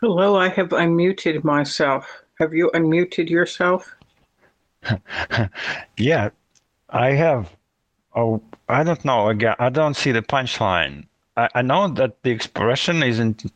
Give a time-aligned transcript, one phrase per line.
[0.00, 2.22] Hello, I have unmuted myself.
[2.38, 3.96] Have you unmuted yourself?
[5.96, 6.30] yeah,
[6.88, 7.50] I have.
[8.14, 9.28] Oh, I don't know.
[9.28, 11.06] Again, I don't see the punchline.
[11.36, 13.50] I, I know that the expression isn't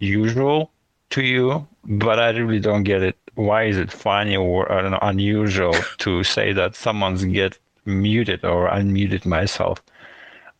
[0.00, 0.72] usual
[1.10, 3.16] to you, but I really don't get it.
[3.36, 8.44] Why is it funny or I don't know, unusual to say that someone's get muted
[8.44, 9.80] or unmuted myself?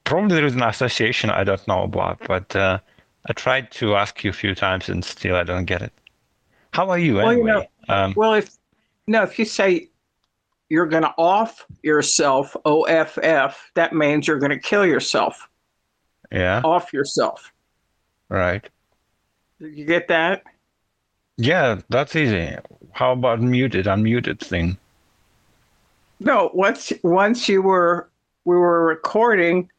[0.05, 2.79] Probably there is an association I don't know about, but uh,
[3.27, 5.93] I tried to ask you a few times and still I don't get it.
[6.73, 7.69] How are you Well, you anyway?
[7.89, 8.51] know, Um, well, if
[9.07, 9.89] no, if you say
[10.69, 15.49] you're going to off yourself, O F F, that means you're going to kill yourself,
[16.31, 17.53] yeah, off yourself.
[18.29, 18.69] right.
[19.61, 20.45] Did you get that?
[21.37, 22.57] Yeah, that's easy.
[22.93, 24.79] How about muted, unmuted thing?
[26.21, 28.09] No, once once you were
[28.45, 29.71] we were recording,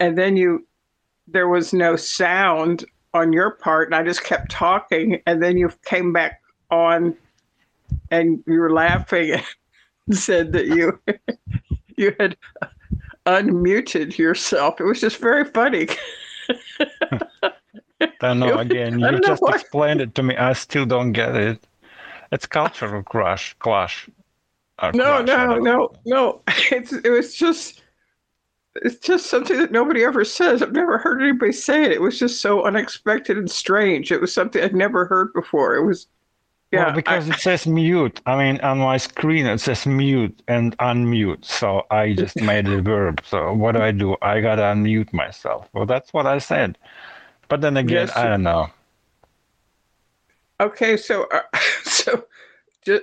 [0.00, 0.66] and then you
[1.26, 5.70] there was no sound on your part, and I just kept talking, and then you
[5.84, 7.16] came back on,
[8.10, 9.32] and you were laughing
[10.06, 10.98] and said that you
[11.96, 12.36] you had
[13.26, 14.80] unmuted yourself.
[14.80, 15.88] It was just very funny.
[18.20, 18.58] don't know.
[18.58, 20.36] Again, you know just explained it to me.
[20.36, 21.64] I still don't get it.
[22.32, 24.08] It's cultural crush, clash.
[24.78, 25.92] Uh, No, clash, no, no, know.
[26.04, 26.42] no.
[26.70, 27.82] It's it was just
[28.76, 30.62] it's just something that nobody ever says.
[30.62, 31.92] I've never heard anybody say it.
[31.92, 34.10] It was just so unexpected and strange.
[34.10, 35.76] It was something I'd never heard before.
[35.76, 36.06] It was
[36.72, 36.86] yeah.
[36.86, 38.20] Well, I- because it says mute.
[38.26, 41.44] I mean, on my screen it says mute and unmute.
[41.44, 43.22] So I just made a verb.
[43.24, 44.16] So what do I do?
[44.22, 45.68] I gotta unmute myself.
[45.72, 46.76] Well, that's what I said.
[47.48, 48.16] But then again, Yes.
[48.16, 48.70] I don't know.
[50.60, 51.42] okay, so uh,
[51.84, 52.24] so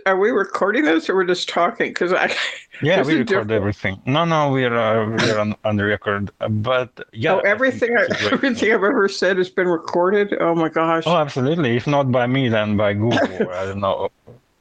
[0.06, 1.90] are we recording this or we're just talking?
[1.90, 2.34] Because I
[2.82, 3.52] Yeah, we record difference.
[3.52, 4.02] everything.
[4.06, 6.32] No, no, we're uh, we're on, on the record.
[6.50, 8.74] But yeah, oh everything I, great everything.
[8.74, 10.36] I've ever said has been recorded.
[10.40, 11.04] Oh my gosh.
[11.06, 11.76] Oh, absolutely.
[11.78, 13.20] If not by me, then by Google.
[13.52, 14.10] I don't know.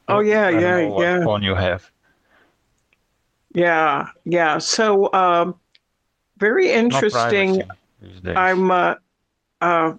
[0.07, 1.23] Oh, yeah, I yeah, yeah.
[1.23, 1.89] phone you have.
[3.53, 4.57] Yeah, yeah.
[4.57, 5.55] So um,
[6.37, 7.55] very interesting.
[7.55, 7.69] privacy
[8.01, 8.35] these days.
[8.37, 8.71] I'm.
[8.71, 8.95] Uh,
[9.61, 9.93] uh,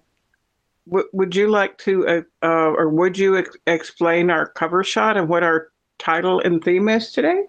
[0.87, 5.29] would you like to, uh, uh, or would you ex- explain our cover shot and
[5.29, 7.45] what our title and theme is today?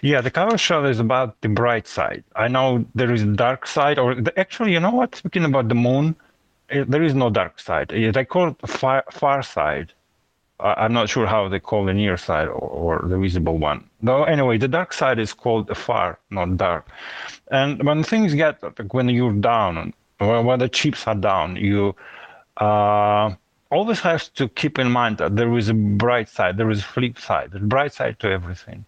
[0.00, 2.22] Yeah, the cover shot is about the bright side.
[2.36, 5.14] I know there is a dark side, or the, actually, you know what?
[5.16, 6.14] Speaking about the moon,
[6.70, 7.92] eh, there is no dark side.
[7.92, 9.92] Eh, They call it far, far side.
[10.60, 12.68] I- I'm not sure how they call the near side or,
[13.02, 13.88] or the visible one.
[14.00, 16.86] No, anyway, the dark side is called the far, not dark.
[17.50, 21.96] And when things get like when you're down, when the chips are down, you
[22.58, 23.34] uh,
[23.70, 26.84] always have to keep in mind that there is a bright side, there is a
[26.84, 28.84] flip side, there's a bright side to everything.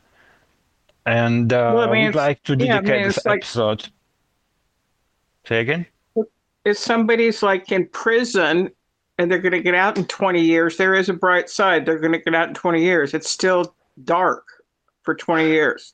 [1.06, 3.88] And uh, Well, I mean, would like to yeah, I mean, dedicate this like- episode.
[5.47, 5.86] Say again?
[6.64, 8.70] If somebody's like in prison
[9.19, 11.84] and they're going to get out in 20 years, there is a bright side.
[11.84, 13.12] They're going to get out in 20 years.
[13.12, 13.74] It's still
[14.04, 14.44] dark
[15.03, 15.92] for 20 years.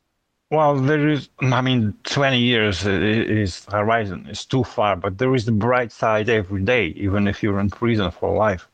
[0.51, 5.45] Well, there is, I mean, 20 years is horizon, is too far, but there is
[5.45, 8.69] the bright side every day, even if you're in prison for life.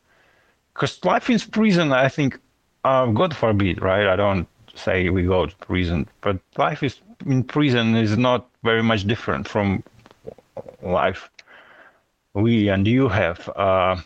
[0.72, 2.38] Because life in prison, I think,
[2.84, 4.06] uh, God forbid, right?
[4.06, 8.82] I don't say we go to prison, but life is in prison is not very
[8.82, 9.82] much different from
[10.82, 11.28] life
[12.34, 13.48] we and you have.
[13.56, 13.96] Uh,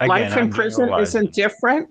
[0.00, 1.88] again, Life in prison isn't different.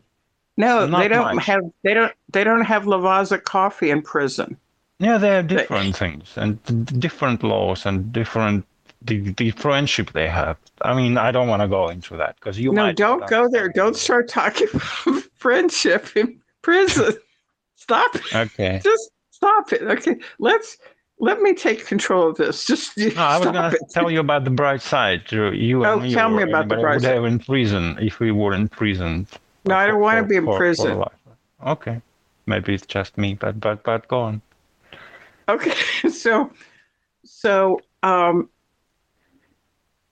[0.57, 1.45] No, Not they don't much.
[1.45, 4.57] have they don't they don't have Lavazza coffee in prison.
[5.03, 8.65] Yeah, they have different things and different laws and different
[9.01, 10.57] the, the friendship they have.
[10.81, 13.67] I mean, I don't want to go into that because you no, don't go there.
[13.69, 17.13] Don't start talking about friendship in prison.
[17.75, 18.33] Stop it.
[18.33, 18.79] Okay.
[18.81, 19.81] Just stop it.
[19.81, 20.77] Okay, let's
[21.19, 22.65] let me take control of this.
[22.65, 25.27] Just No, I was gonna tell you about the bright side.
[25.27, 27.15] to You Oh, and me tell me about the bright would side.
[27.15, 29.27] have in prison if we were in prison.
[29.65, 30.97] No, I don't wanna be in for- for prison.
[30.99, 31.11] life.
[31.65, 32.01] Okay,
[32.45, 34.41] maybe it's just me, but but but go on.
[35.49, 35.73] Okay,
[36.09, 36.51] so
[37.25, 38.49] so um,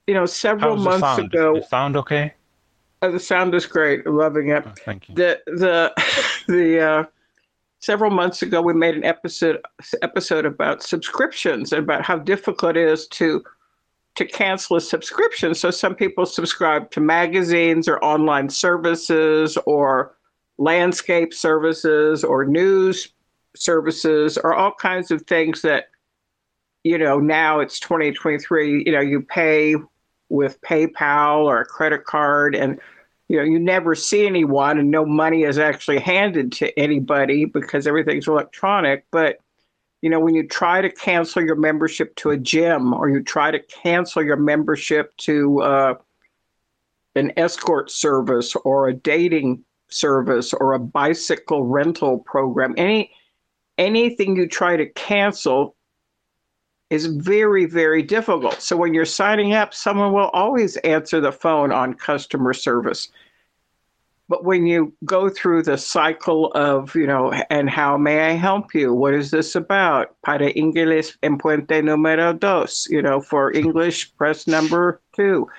[0.07, 1.33] you know, several months sound?
[1.33, 2.33] ago, The sound okay?
[3.01, 4.01] oh, the sound is great.
[4.05, 4.63] I'm loving it.
[4.65, 5.15] Oh, thank you.
[5.15, 5.93] the the
[6.47, 7.03] the uh,
[7.79, 9.59] several months ago we made an episode
[10.01, 13.43] episode about subscriptions and about how difficult it is to
[14.15, 15.55] to cancel a subscription.
[15.55, 20.15] So some people subscribe to magazines or online services or
[20.57, 23.13] landscape services or news
[23.55, 25.85] services or all kinds of things that
[26.83, 29.75] you know now it's 2023 you know you pay
[30.29, 32.79] with PayPal or a credit card and
[33.27, 37.85] you know you never see anyone and no money is actually handed to anybody because
[37.85, 39.37] everything's electronic but
[40.01, 43.51] you know when you try to cancel your membership to a gym or you try
[43.51, 45.93] to cancel your membership to uh,
[47.15, 53.11] an escort service or a dating service or a bicycle rental program, any
[53.81, 55.75] anything you try to cancel
[56.91, 58.61] is very, very difficult.
[58.61, 63.09] So when you're signing up, someone will always answer the phone on customer service.
[64.29, 68.73] But when you go through the cycle of, you know, and how may I help
[68.73, 68.93] you?
[68.93, 70.15] What is this about?
[70.23, 75.49] Para inglés en puente número dos, you know, for English, press number two.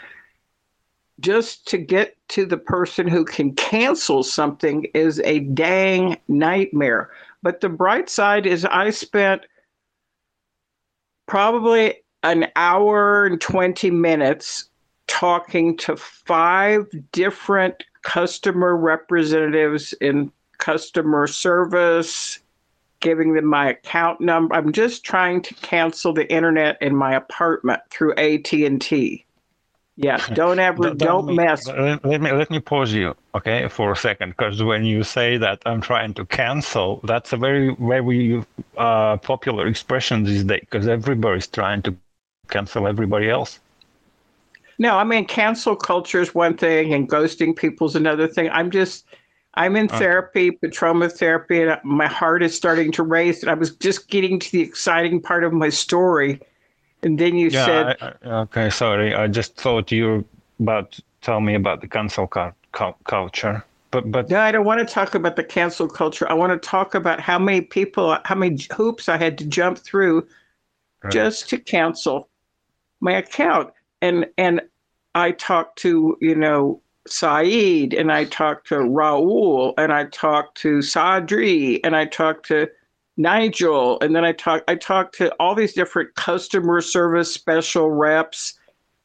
[1.21, 7.11] Just to get to the person who can cancel something is a dang nightmare.
[7.43, 9.43] But the bright side is I spent
[11.27, 14.69] probably an hour and 20 minutes
[15.09, 22.39] talking to five different customer representatives in customer service,
[23.00, 24.55] giving them my account number.
[24.55, 29.27] I'm just trying to cancel the internet in my apartment through AT&T.
[29.97, 31.67] Yeah, don't ever, don't, don't mess.
[31.67, 35.37] Let, let, me let me pause you, okay, for a second, because when you say
[35.37, 38.44] that I'm trying to cancel, that's a very very
[38.77, 41.97] uh, popular expression these days, because everybody's trying to
[42.49, 43.61] cancel everybody else.
[44.79, 48.49] No, I mean cancel culture is one thing, and ghosting people is another thing.
[48.50, 49.05] I'm just,
[49.55, 49.99] I'm in okay.
[49.99, 54.39] therapy, trauma therapy, and my heart is starting to race, and I was just getting
[54.39, 56.41] to the exciting part of my story
[57.03, 59.15] and then you yeah, said, I, I, okay, sorry.
[59.15, 60.25] I just thought you were
[60.61, 63.65] about to tell me about the cancel cu- cu- culture.
[63.91, 66.29] But, but no, I don't want to talk about the cancel culture.
[66.31, 69.79] I want to talk about how many people, how many hoops I had to jump
[69.79, 70.27] through
[71.03, 71.13] right.
[71.13, 72.29] just to cancel
[73.01, 73.73] my account.
[74.01, 74.63] And and
[75.15, 80.79] I talked to you know Saeed, and I talked to Raul, and I talked to
[80.79, 82.71] Sadri, and I talked to
[83.17, 88.55] Nigel, and then I talked I talked to all these different customer service special reps.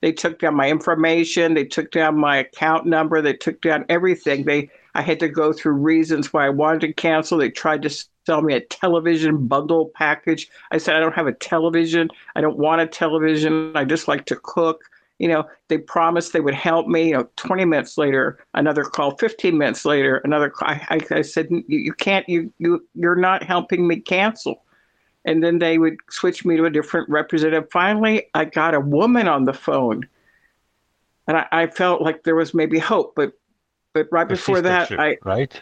[0.02, 4.46] They took down my information, they took down my account number, they took down everything.
[4.46, 7.38] They I had to go through reasons why I wanted to cancel.
[7.38, 7.90] They tried to
[8.26, 10.50] sell me a television bundle package.
[10.72, 12.10] I said I don't have a television.
[12.36, 13.76] I don't want a television.
[13.76, 14.84] I just like to cook
[15.20, 17.10] you know, they promised they would help me.
[17.10, 19.18] You know, 20 minutes later, another call.
[19.18, 20.70] 15 minutes later, another call.
[20.70, 22.28] I, I, I said, you, you can't.
[22.30, 24.64] You you you're not helping me cancel.
[25.26, 27.70] And then they would switch me to a different representative.
[27.72, 30.08] Finally, I got a woman on the phone,
[31.28, 33.14] and I, I felt like there was maybe hope.
[33.16, 33.34] But
[33.94, 35.62] but right before that, I right.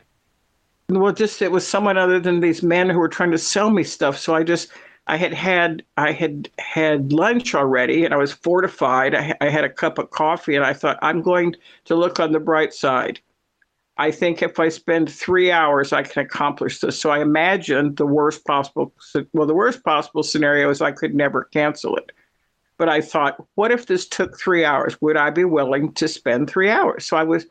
[0.90, 3.84] Well, just it was someone other than these men who were trying to sell me
[3.84, 4.20] stuff.
[4.20, 4.70] So I just
[5.08, 9.14] I had had I had had lunch already, and I was fortified.
[9.14, 11.56] I, I, had a cup of coffee, and I thought I'm going
[11.86, 13.20] to look on the bright side.
[13.98, 17.00] I think if I spend three hours, I can accomplish this.
[17.00, 18.94] So I imagined the worst possible.
[19.34, 22.12] Well, the worst possible scenario is I could never cancel it.
[22.78, 25.00] But I thought, what if this took three hours?
[25.02, 27.06] Would I be willing to spend three hours?
[27.06, 27.46] So I was.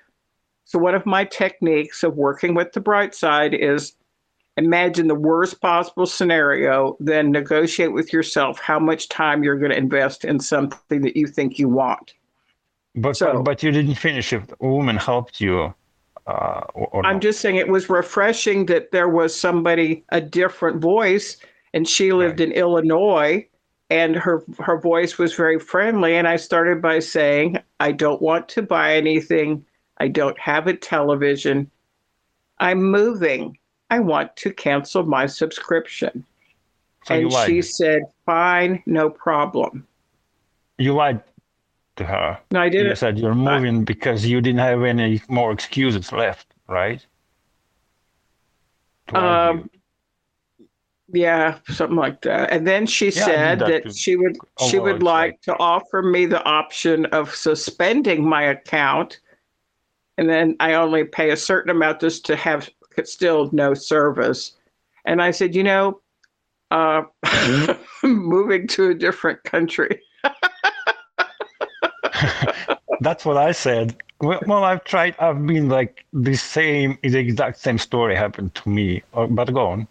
[0.66, 3.94] So one of my techniques of working with the bright side is
[4.56, 9.76] imagine the worst possible scenario, then negotiate with yourself how much time you're going to
[9.76, 12.14] invest in something that you think you want.
[12.94, 15.74] But so, but, but you didn't finish if a woman helped you.
[16.26, 21.36] Uh, or, I'm just saying it was refreshing that there was somebody a different voice,
[21.74, 22.48] and she lived right.
[22.48, 23.46] in Illinois,
[23.90, 26.14] and her her voice was very friendly.
[26.16, 29.66] And I started by saying, I don't want to buy anything.
[29.98, 31.70] I don't have a television.
[32.58, 33.58] I'm moving.
[33.94, 36.24] I want to cancel my subscription.
[37.04, 39.86] So and she said, fine, no problem.
[40.78, 41.22] You lied
[41.96, 42.38] to her.
[42.50, 42.88] No, I didn't.
[42.88, 47.06] You said you're moving I, because you didn't have any more excuses left, right?
[49.12, 49.70] Um,
[51.12, 52.50] yeah, something like that.
[52.50, 54.36] And then she yeah, said that, that she would
[54.68, 59.20] she would like to offer me the option of suspending my account,
[60.18, 62.68] and then I only pay a certain amount just to have
[63.04, 64.52] still no service.
[65.04, 66.00] And I said, you know,
[66.70, 67.02] uh,
[68.02, 70.00] moving to a different country.
[73.00, 73.96] That's what I said.
[74.20, 75.14] Well, I've tried.
[75.18, 76.98] I've been like the same.
[77.02, 79.02] The exact same story happened to me.
[79.12, 79.88] Uh, but go on.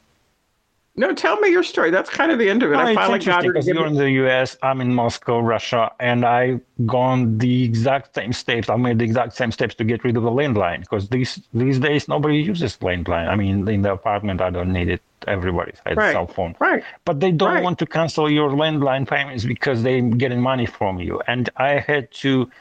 [0.95, 1.89] No, tell me your story.
[1.89, 2.75] That's kind of the end of it.
[2.75, 7.39] I finally got because you're in the U.S., I'm in Moscow, Russia, and I gone
[7.39, 8.69] the exact same steps.
[8.69, 11.79] I made the exact same steps to get rid of the landline because these these
[11.79, 13.27] days nobody uses landline.
[13.27, 15.01] I mean, in the apartment, I don't need it.
[15.25, 16.09] Everybody has right.
[16.09, 16.83] a cell phone, right?
[17.05, 17.63] But they don't right.
[17.63, 21.21] want to cancel your landline payments because they're getting money from you.
[21.25, 22.51] And I had to.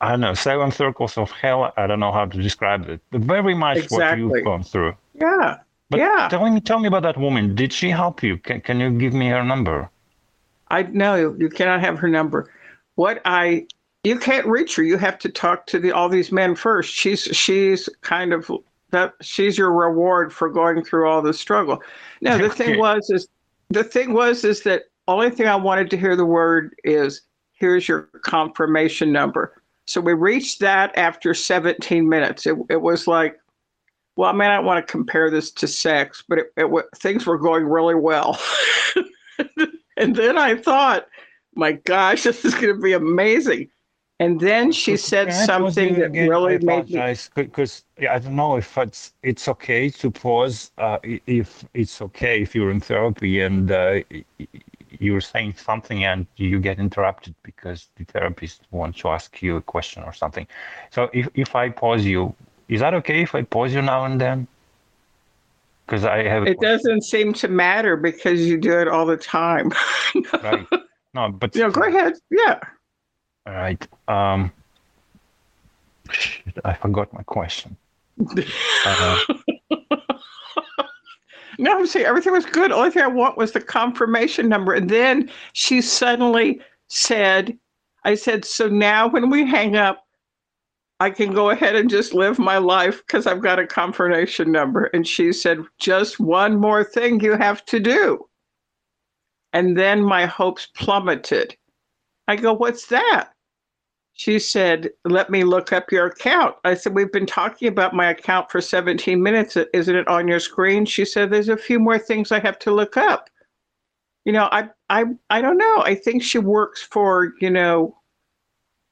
[0.00, 1.72] I don't know, seven circles of hell.
[1.76, 4.24] I don't know how to describe it, very much exactly.
[4.24, 4.96] what you've gone through.
[5.14, 5.58] Yeah,
[5.92, 6.28] but yeah.
[6.30, 7.54] Tell me, tell me about that woman.
[7.54, 8.38] Did she help you?
[8.38, 9.90] Can, can you give me her number?
[10.68, 12.50] I no, you cannot have her number.
[12.96, 13.66] What I
[14.04, 14.82] you can't reach her.
[14.82, 16.92] You have to talk to the all these men first.
[16.92, 18.50] She's she's kind of
[18.90, 21.82] that she's your reward for going through all the struggle.
[22.20, 23.28] Now the thing was is
[23.68, 27.22] the thing was is that only thing I wanted to hear the word is
[27.52, 29.62] here's your confirmation number.
[29.86, 32.46] So we reached that after 17 minutes.
[32.46, 33.38] It, it was like,
[34.16, 37.26] well, I mean, I don't want to compare this to sex, but it, it things
[37.26, 38.38] were going really well.
[39.96, 41.06] and then I thought,
[41.54, 43.70] my gosh, this is going to be amazing.
[44.20, 47.16] And then she said something that again, really made me.
[47.34, 50.70] Because I don't know if it's it's okay to pause.
[50.78, 54.00] Uh, if it's okay if you're in therapy and uh,
[55.00, 59.62] you're saying something and you get interrupted because the therapist wants to ask you a
[59.62, 60.46] question or something.
[60.90, 62.32] So if if I pause you,
[62.72, 64.48] is that okay if I pause you now and then?
[65.84, 66.46] Because I have.
[66.46, 69.70] It doesn't seem to matter because you do it all the time.
[70.42, 70.66] right.
[71.12, 71.54] No, but.
[71.54, 72.14] Yeah, go ahead.
[72.30, 72.58] Yeah.
[73.46, 73.86] All right.
[74.08, 74.50] Um,
[76.10, 77.76] shit, I forgot my question.
[78.86, 79.18] Uh,
[81.58, 82.72] no, I'm saying everything was good.
[82.72, 84.72] Only thing I want was the confirmation number.
[84.72, 87.58] And then she suddenly said,
[88.04, 90.01] I said, so now when we hang up,
[91.02, 94.84] I can go ahead and just live my life because I've got a confirmation number.
[94.94, 98.28] And she said, just one more thing you have to do.
[99.52, 101.56] And then my hopes plummeted.
[102.28, 103.30] I go, what's that?
[104.12, 106.54] She said, Let me look up your account.
[106.62, 109.56] I said, We've been talking about my account for 17 minutes.
[109.72, 110.84] Isn't it on your screen?
[110.84, 113.28] She said, There's a few more things I have to look up.
[114.24, 115.82] You know, I I I don't know.
[115.82, 117.96] I think she works for, you know,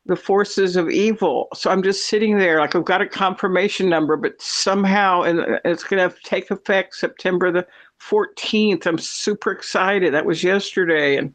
[0.07, 1.49] the forces of evil.
[1.54, 5.85] So I'm just sitting there like I've got a confirmation number, but somehow and it's
[5.85, 7.66] gonna take effect September the
[8.00, 8.87] 14th.
[8.87, 10.14] I'm super excited.
[10.14, 11.16] That was yesterday.
[11.16, 11.35] And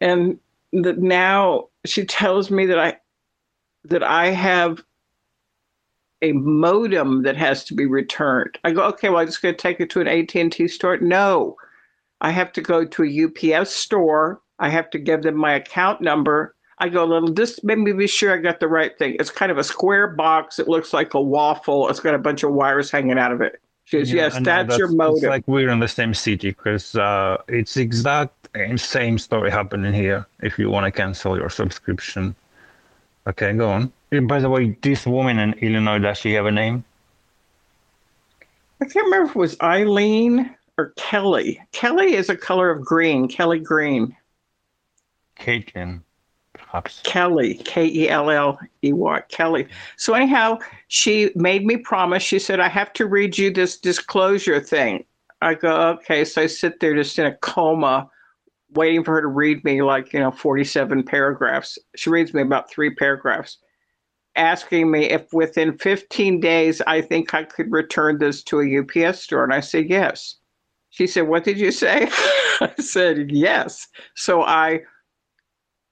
[0.00, 0.38] and
[0.72, 2.98] that now she tells me that I
[3.84, 4.82] that I have
[6.22, 8.58] a modem that has to be returned.
[8.64, 10.96] I go, okay, well, I'm just going to take it to an AT&T store.
[10.98, 11.56] No,
[12.20, 14.40] I have to go to a UPS store.
[14.58, 16.55] I have to give them my account number.
[16.78, 19.16] I go, little, just let me be sure I got the right thing.
[19.18, 20.58] It's kind of a square box.
[20.58, 21.88] It looks like a waffle.
[21.88, 23.60] It's got a bunch of wires hanging out of it.
[23.84, 25.16] She goes, yeah, yes, that's, that's, your modem.
[25.16, 30.26] It's like we're in the same city because uh, it's exact same story happening here.
[30.42, 32.34] If you want to cancel your subscription,
[33.26, 33.92] Okay, go on.
[34.12, 36.84] And by the way, this woman in Illinois, does she have a name?
[38.80, 41.60] I can't remember if it was Eileen or Kelly.
[41.72, 44.16] Kelly is a color of green, Kelly Green.
[45.40, 46.02] Caitlin,
[46.76, 47.00] perhaps.
[47.04, 49.68] Kelly, K E L L E Y, Kelly.
[49.96, 52.22] So, anyhow, she made me promise.
[52.22, 55.04] She said, I have to read you this disclosure thing.
[55.42, 56.24] I go, okay.
[56.24, 58.08] So I sit there just in a coma
[58.74, 61.78] waiting for her to read me like, you know, 47 paragraphs.
[61.94, 63.58] She reads me about three paragraphs,
[64.34, 69.22] asking me if within 15 days I think I could return this to a UPS
[69.22, 69.44] store.
[69.44, 70.36] And I said, yes.
[70.90, 72.08] She said, What did you say?
[72.60, 73.88] I said, Yes.
[74.14, 74.80] So I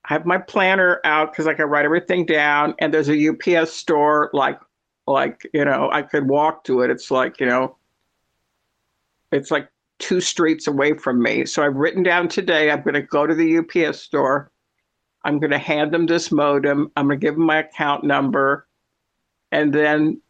[0.05, 2.75] have my planner out because I can write everything down.
[2.79, 4.59] And there's a UPS store like,
[5.07, 6.91] like, you know, I could walk to it.
[6.91, 7.77] It's like, you know,
[9.33, 9.69] it's like
[9.99, 11.47] two streets away from me.
[11.47, 14.51] So I've written down today, I'm going to go to the UPS store.
[15.25, 16.93] I'm going to hand them this modem.
[16.97, 18.67] I'm going to give them my account number.
[19.53, 20.21] And then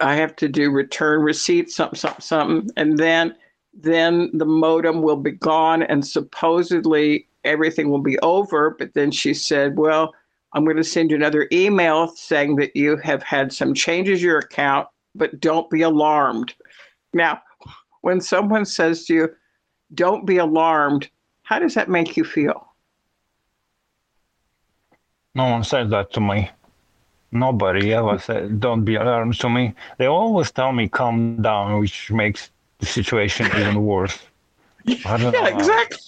[0.00, 2.70] I have to do return receipt, something, something, something.
[2.76, 3.34] And then
[3.76, 8.70] then the modem will be gone and supposedly everything will be over.
[8.70, 10.14] But then she said, Well,
[10.52, 14.26] I'm going to send you another email saying that you have had some changes to
[14.26, 16.54] your account, but don't be alarmed.
[17.12, 17.42] Now,
[18.02, 19.28] when someone says to you,
[19.94, 21.08] don't be alarmed,
[21.42, 22.68] how does that make you feel?
[25.34, 26.50] No one says that to me.
[27.32, 29.74] Nobody ever said, don't be alarmed to me.
[29.98, 34.16] They always tell me, calm down, which makes the situation even worse.
[34.84, 35.98] yeah, exactly.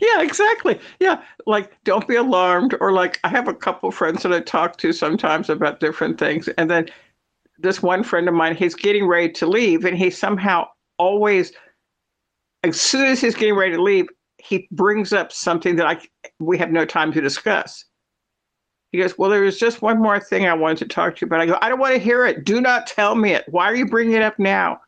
[0.00, 0.78] Yeah, exactly.
[1.00, 4.76] Yeah, like don't be alarmed, or like I have a couple friends that I talk
[4.78, 6.88] to sometimes about different things, and then
[7.58, 11.52] this one friend of mine, he's getting ready to leave, and he somehow always,
[12.62, 14.06] as soon as he's getting ready to leave,
[14.38, 16.00] he brings up something that I
[16.38, 17.84] we have no time to discuss.
[18.92, 21.40] He goes, "Well, there's just one more thing I wanted to talk to you about."
[21.40, 22.44] I go, "I don't want to hear it.
[22.44, 23.44] Do not tell me it.
[23.48, 24.80] Why are you bringing it up now?"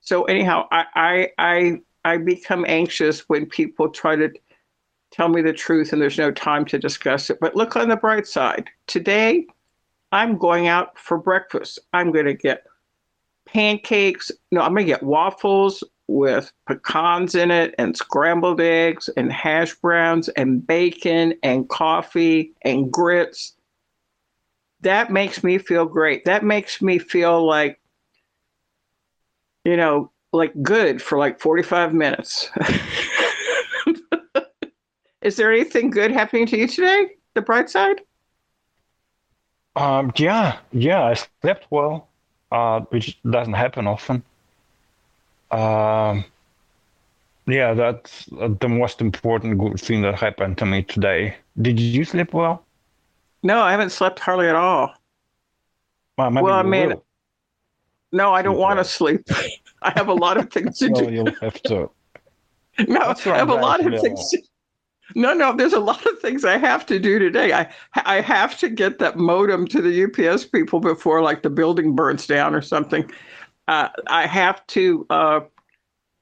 [0.00, 4.32] So anyhow, I I I, I become anxious when people try to
[5.10, 7.38] tell me the truth and there's no time to discuss it.
[7.40, 8.70] But look on the bright side.
[8.86, 9.46] Today,
[10.12, 11.80] I'm going out for breakfast.
[11.92, 12.64] I'm going to get
[13.44, 14.30] pancakes.
[14.52, 19.74] No, I'm going to get waffles, with pecans in it and scrambled eggs and hash
[19.74, 23.54] browns and bacon and coffee and grits.
[24.82, 26.24] That makes me feel great.
[26.24, 27.80] That makes me feel like,
[29.64, 32.50] you know, like good for like 45 minutes.
[35.22, 37.10] Is there anything good happening to you today?
[37.34, 38.00] The bright side?
[39.74, 42.08] Um, yeah, yeah, I slept well,
[42.52, 44.22] uh, which doesn't happen often.
[45.50, 46.24] Um,
[47.46, 51.36] yeah, that's uh, the most important good thing that happened to me today.
[51.60, 52.64] Did you sleep well?
[53.42, 54.94] No, I haven't slept hardly at all.
[56.16, 57.04] Well, Well, I mean, will.
[58.12, 59.28] No, I don't want to sleep.
[59.82, 61.12] I have a lot of things to Well, do.
[61.12, 61.90] you'll have to.
[62.88, 64.28] No, I have a lot of things.
[64.30, 64.42] To,
[65.14, 67.52] no, no, there's a lot of things I have to do today.
[67.52, 71.94] I I have to get that modem to the UPS people before like the building
[71.94, 73.10] burns down or something.
[73.68, 75.06] Uh, I have to.
[75.10, 75.40] Uh,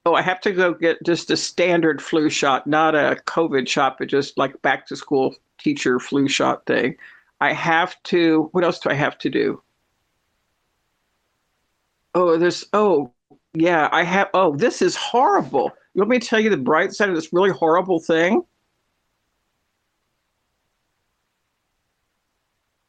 [0.06, 3.98] oh, I have to go get just a standard flu shot, not a COVID shot,
[3.98, 6.96] but just like back to school teacher flu shot thing.
[7.40, 8.50] I have to.
[8.52, 9.62] What else do I have to do?
[12.14, 12.64] Oh, there's.
[12.72, 13.13] Oh,
[13.54, 14.28] yeah, I have.
[14.34, 15.72] Oh, this is horrible.
[15.94, 18.42] You want me to tell you the bright side of this really horrible thing?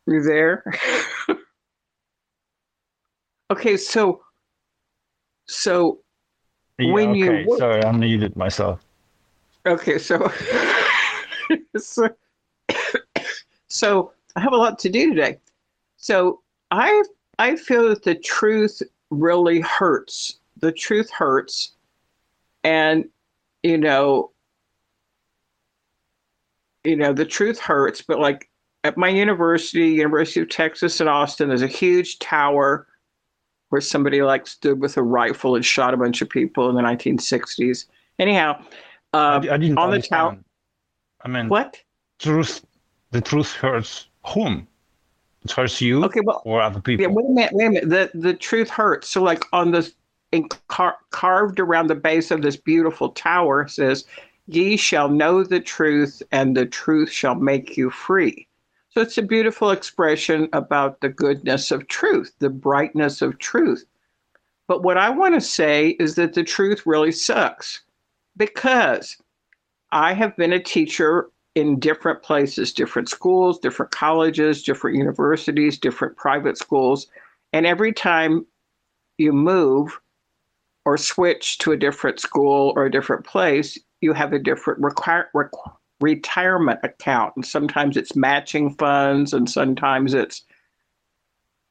[0.08, 0.64] You there?
[3.52, 4.22] okay, so
[5.48, 6.00] so
[6.80, 8.82] Yeah, When you okay, sorry, I muted myself.
[9.68, 10.32] okay, so
[11.78, 12.10] so,
[13.68, 15.38] so I have a lot to do today.
[15.98, 16.42] So
[16.72, 17.04] I
[17.38, 18.82] I feel that the truth
[19.12, 20.40] really hurts.
[20.60, 21.74] The truth hurts,
[22.64, 23.06] and
[23.64, 24.32] you know,
[26.84, 28.02] you know, the truth hurts.
[28.02, 28.50] But like
[28.84, 32.88] at my university, University of Texas in Austin, there's a huge tower
[33.70, 36.82] where somebody like stood with a rifle and shot a bunch of people in the
[36.82, 37.86] 1960s.
[38.20, 38.64] Anyhow,
[39.12, 40.38] I, uh, di- I didn't on the tower-
[41.22, 41.82] I mean, what?
[42.20, 42.64] truth,
[43.12, 44.68] the truth hurts whom?
[45.44, 47.04] It hurts you Okay, well, or other people?
[47.04, 47.90] Yeah, wait a minute, wait a minute.
[47.90, 49.10] The the truth hurts.
[49.10, 49.94] So like on this
[50.44, 54.06] car, carved around the base of this beautiful tower says,
[54.48, 58.48] "Ye shall know the truth, and the truth shall make you free."
[58.90, 63.86] So it's a beautiful expression about the goodness of truth, the brightness of truth.
[64.68, 67.82] But what I want to say is that the truth really sucks
[68.38, 69.18] because
[69.92, 76.18] I have been a teacher in different places, different schools, different colleges, different universities, different
[76.18, 77.08] private schools.
[77.54, 78.46] And every time
[79.18, 80.00] you move
[80.86, 84.84] or switch to a different school or a different place, you have a different
[86.00, 87.34] retirement account.
[87.36, 90.44] And sometimes it's matching funds, and sometimes it's,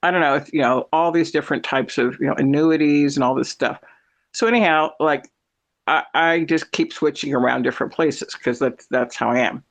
[0.02, 3.34] I don't know, you know, all these different types of, you know, annuities and all
[3.34, 3.80] this stuff.
[4.32, 5.30] So, anyhow, like,
[5.86, 9.62] I, I just keep switching around different places because that's that's how I am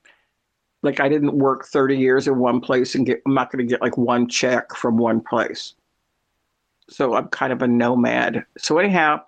[0.84, 3.69] like I didn't work 30 years in one place and get I'm not going to
[3.69, 5.73] get like one check from one place.
[6.89, 8.45] So I'm kind of a nomad.
[8.58, 9.21] So anyhow,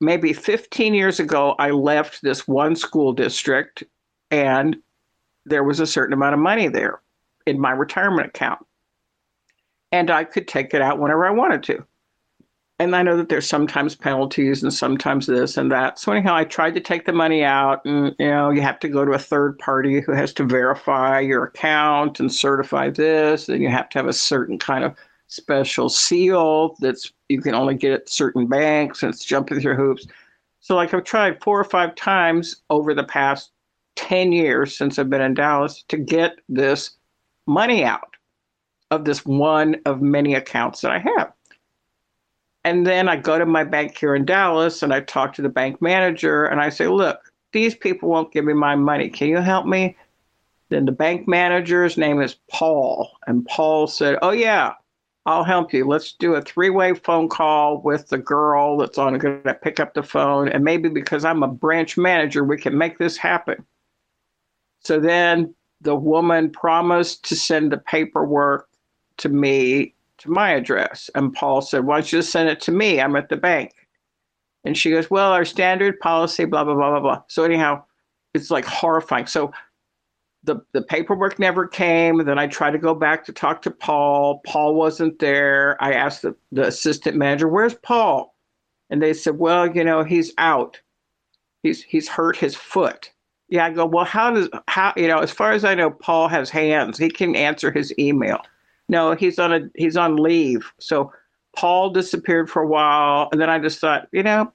[0.00, 3.84] maybe 15 years ago I left this one school district
[4.30, 4.76] and
[5.46, 7.00] there was a certain amount of money there
[7.46, 8.64] in my retirement account.
[9.92, 11.84] And I could take it out whenever I wanted to.
[12.80, 15.98] And I know that there's sometimes penalties and sometimes this and that.
[16.00, 18.88] So anyhow, I tried to take the money out, and you know, you have to
[18.88, 23.62] go to a third party who has to verify your account and certify this, and
[23.62, 24.96] you have to have a certain kind of
[25.28, 30.06] special seal that's you can only get at certain banks, and it's jumping through hoops.
[30.60, 33.50] So like I've tried four or five times over the past
[33.96, 36.92] 10 years since I've been in Dallas to get this
[37.46, 38.16] money out
[38.90, 41.32] of this one of many accounts that I have.
[42.64, 45.50] And then I go to my bank here in Dallas and I talk to the
[45.50, 49.10] bank manager and I say, look, these people won't give me my money.
[49.10, 49.96] Can you help me?
[50.70, 53.10] Then the bank manager's name is Paul.
[53.26, 54.72] And Paul said, oh, yeah,
[55.26, 55.86] I'll help you.
[55.86, 59.80] Let's do a three way phone call with the girl that's on going to pick
[59.80, 60.48] up the phone.
[60.48, 63.64] And maybe because I'm a branch manager, we can make this happen.
[64.80, 68.68] So then the woman promised to send the paperwork
[69.18, 71.08] to me to my address.
[71.14, 73.00] And Paul said, Why don't you just send it to me?
[73.00, 73.72] I'm at the bank.
[74.64, 77.22] And she goes, Well, our standard policy, blah, blah, blah, blah, blah.
[77.28, 77.82] So, anyhow,
[78.34, 79.26] it's like horrifying.
[79.26, 79.52] So,
[80.44, 82.24] the, the paperwork never came.
[82.24, 84.40] Then I tried to go back to talk to Paul.
[84.46, 85.82] Paul wasn't there.
[85.82, 88.34] I asked the, the assistant manager, Where's Paul?
[88.90, 90.80] And they said, Well, you know, he's out.
[91.62, 93.10] He's he's hurt his foot.
[93.48, 96.28] Yeah, I go, Well, how does how you know, as far as I know, Paul
[96.28, 96.98] has hands.
[96.98, 98.40] He can answer his email.
[98.88, 100.70] No, he's on a he's on leave.
[100.78, 101.10] So
[101.56, 104.52] Paul disappeared for a while, and then I just thought, you know,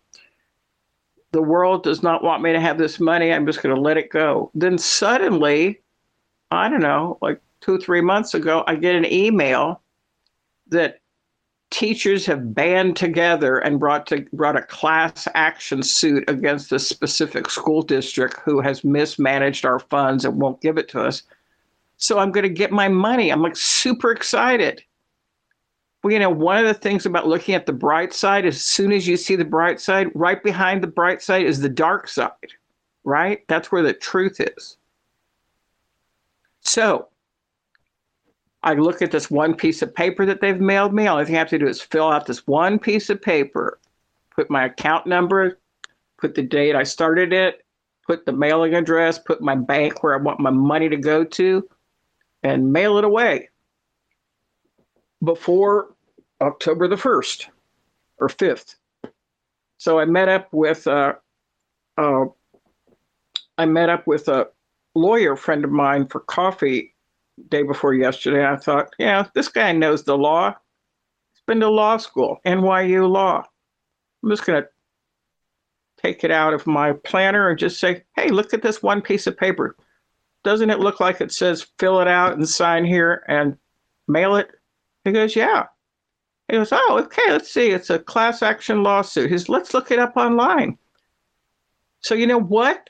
[1.32, 3.32] the world does not want me to have this money.
[3.32, 4.52] I'm just going to let it go.
[4.56, 5.82] Then suddenly,
[6.52, 9.82] I don't know, like two, three months ago, I get an email
[10.68, 11.00] that
[11.72, 17.50] teachers have band together and brought to brought a class action suit against a specific
[17.50, 21.24] school district who has mismanaged our funds and won't give it to us.
[21.98, 23.30] So I'm going to get my money.
[23.30, 24.84] I'm like super excited.
[26.01, 28.93] Well, you know, one of the things about looking at the bright side, as soon
[28.93, 32.53] as you see the bright side, right behind the bright side is the dark side,
[33.03, 33.45] right?
[33.47, 34.77] That's where the truth is.
[36.62, 37.09] So
[38.63, 41.07] I look at this one piece of paper that they've mailed me.
[41.07, 43.79] All I have to do is fill out this one piece of paper,
[44.33, 45.59] put my account number,
[46.17, 47.65] put the date I started it,
[48.07, 51.69] put the mailing address, put my bank where I want my money to go to,
[52.43, 53.48] and mail it away
[55.23, 55.93] before
[56.41, 57.47] October the 1st
[58.19, 58.75] or 5th.
[59.77, 61.13] So I met up with uh,
[61.97, 62.25] uh,
[63.58, 64.47] I met up with a
[64.95, 66.95] lawyer friend of mine for coffee
[67.49, 68.45] day before yesterday.
[68.45, 70.55] I thought, yeah, this guy knows the law.
[71.34, 73.43] He's been to law school, NYU law.
[74.23, 74.69] I'm just going to
[76.01, 79.27] take it out of my planner and just say, hey, look at this one piece
[79.27, 79.75] of paper.
[80.43, 83.58] Doesn't it look like it says fill it out and sign here and
[84.08, 84.51] mail it?
[85.05, 85.65] He goes, yeah.
[86.47, 87.69] He goes, oh, okay, let's see.
[87.69, 89.31] It's a class action lawsuit.
[89.31, 90.77] He's, let's look it up online.
[92.01, 92.89] So you know what?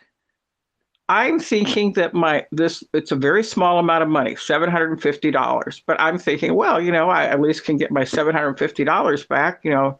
[1.09, 5.01] I'm thinking that my this it's a very small amount of money, seven hundred and
[5.01, 5.81] fifty dollars.
[5.87, 8.59] But I'm thinking, well, you know, I at least can get my seven hundred and
[8.59, 9.61] fifty dollars back.
[9.63, 9.99] You know,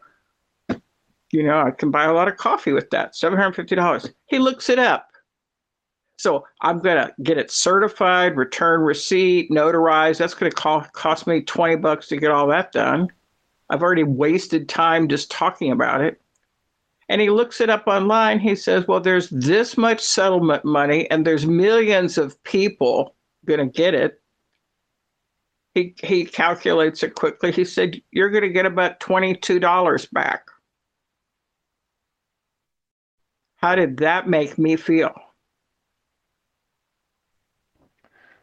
[1.32, 3.16] you know, I can buy a lot of coffee with that.
[3.16, 4.08] Seven hundred and fifty dollars.
[4.26, 5.09] He looks it up.
[6.20, 10.18] So I'm gonna get it certified, return receipt, notarized.
[10.18, 13.08] That's gonna cost cost me twenty bucks to get all that done.
[13.70, 16.20] I've already wasted time just talking about it
[17.10, 18.38] and he looks it up online.
[18.38, 23.66] He says, Well, there's this much settlement money, and there's millions of people going to
[23.66, 24.20] get it.
[25.74, 27.50] He, he calculates it quickly.
[27.50, 30.46] He said, You're going to get about $22 back.
[33.56, 35.12] How did that make me feel?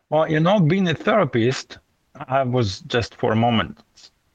[0.09, 1.77] Well, you know, being a therapist,
[2.27, 3.79] I was just for a moment,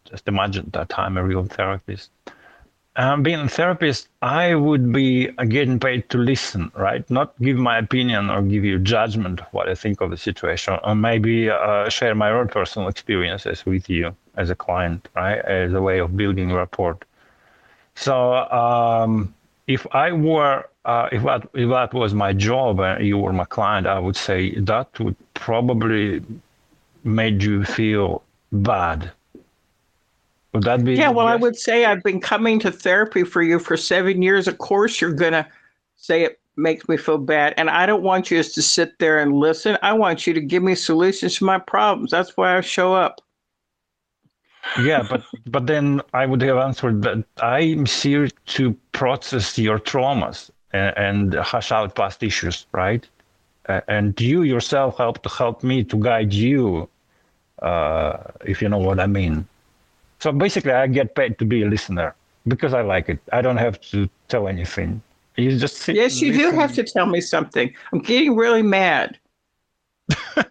[0.05, 2.11] just imagine that I'm a real therapist
[2.97, 7.09] um, being a therapist, I would be getting paid to listen, right?
[7.11, 10.79] Not give my opinion or give you judgment of what I think of the situation,
[10.85, 15.39] or maybe uh, share my own personal experiences with you as a client, right?
[15.39, 16.99] As a way of building rapport.
[17.95, 19.35] So um,
[19.67, 23.45] if I were, uh, if that if that was my job and you were my
[23.45, 26.23] client, I would say that would probably
[27.05, 29.13] made you feel bad
[30.53, 30.95] would that be?
[30.95, 34.47] Yeah, well, I would say I've been coming to therapy for you for seven years.
[34.47, 35.47] Of course, you're going to
[35.97, 37.55] say it makes me feel bad.
[37.57, 39.79] And I don't want you just to sit there and listen.
[39.83, 42.11] I want you to give me solutions to my problems.
[42.11, 43.23] That's why I show up.
[44.81, 50.51] yeah, but but then I would have answered that I'm here to process your traumas
[50.73, 53.09] and, and hash out past issues, right?
[53.69, 56.89] Uh, and you yourself help to help me to guide you,
[57.61, 59.47] uh, if you know what I mean.
[60.19, 62.15] So basically, I get paid to be a listener
[62.49, 63.21] because I like it.
[63.33, 65.01] I don't have to tell anything.
[65.37, 66.51] You just sit Yes, you listen.
[66.51, 67.73] do have to tell me something.
[67.93, 69.19] I'm getting really mad.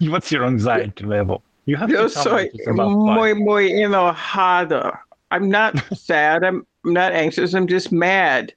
[0.00, 1.42] What's your anxiety level?
[1.66, 4.98] You have Yo to tell soy muy, muy enojado.
[5.30, 6.42] I'm not sad.
[6.42, 7.54] I'm, I'm not anxious.
[7.54, 8.54] I'm just mad.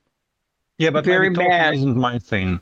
[0.78, 2.60] Yeah, but very mad isn't my thing.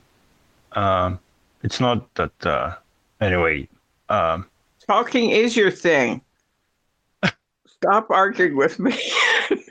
[0.72, 1.18] Um,
[1.62, 2.46] it's not that.
[2.46, 2.74] Uh,
[3.20, 3.68] anyway.
[4.08, 4.46] Um,
[4.86, 6.22] talking is your thing.
[7.66, 8.94] Stop arguing with me.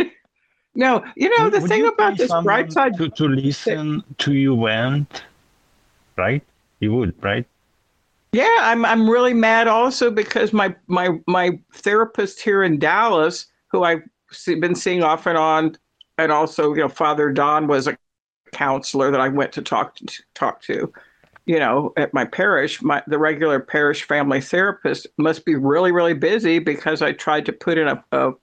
[0.76, 2.98] no, you know, the Would thing about this bright side.
[2.98, 5.24] To, to listen to you went,
[6.16, 6.42] right?
[6.80, 7.46] You would, right?
[8.32, 13.84] Yeah, I'm I'm really mad also because my my my therapist here in Dallas, who
[13.84, 14.04] I've
[14.46, 15.78] been seeing off and on,
[16.18, 17.98] and also you know Father Don was a
[18.52, 20.92] counselor that I went to talk to talk to
[21.50, 26.14] you know, at my parish, my the regular parish family therapist must be really, really
[26.14, 28.34] busy because I tried to put in a, a,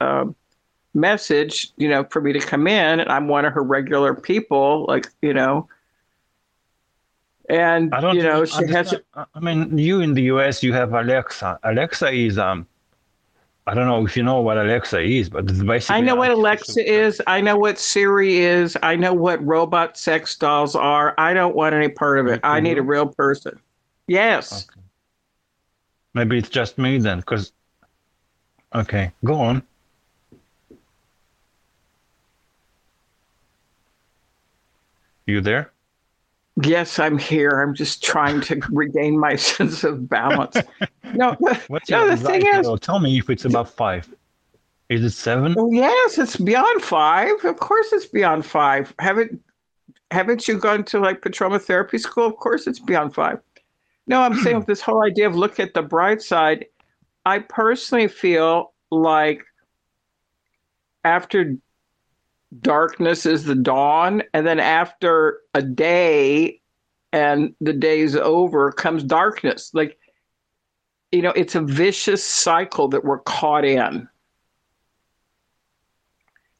[0.00, 0.34] a
[0.94, 4.86] message, you know, for me to come in, and I'm one of her regular people,
[4.88, 5.68] like you know.
[7.50, 8.94] And I don't, you know, she has.
[9.14, 10.62] I mean, you in the U.S.
[10.62, 11.60] you have Alexa.
[11.62, 12.66] Alexa is um
[13.68, 15.96] I don't know if you know what Alexa is, but it's basically.
[15.96, 17.20] I know what Alexa is.
[17.26, 18.76] I know what Siri is.
[18.82, 21.14] I know what robot sex dolls are.
[21.18, 22.40] I don't want any part of it.
[22.44, 23.58] I need a real person.
[24.06, 24.68] Yes.
[24.70, 24.80] Okay.
[26.14, 27.52] Maybe it's just me then, because.
[28.74, 29.62] Okay, go on.
[35.26, 35.72] You there?
[36.62, 37.50] Yes, I'm here.
[37.60, 40.56] I'm just trying to regain my sense of balance.
[41.14, 41.34] No,
[41.68, 42.08] What's no.
[42.08, 42.68] The thing is?
[42.80, 44.12] Tell me if it's above five.
[44.88, 45.54] Is it seven?
[45.58, 47.44] oh, yes, it's beyond five.
[47.44, 48.94] Of course, it's beyond five.
[49.00, 49.40] Haven't
[50.12, 52.26] haven't you gone to like Petroma Therapy School?
[52.26, 53.40] Of course, it's beyond five.
[54.06, 54.60] No, I'm saying hmm.
[54.60, 56.66] with this whole idea of look at the bright side.
[57.24, 59.44] I personally feel like
[61.02, 61.56] after
[62.60, 66.60] darkness is the dawn, and then after a day
[67.12, 69.70] and the day's over comes darkness.
[69.72, 69.98] Like,
[71.12, 74.08] you know, it's a vicious cycle that we're caught in.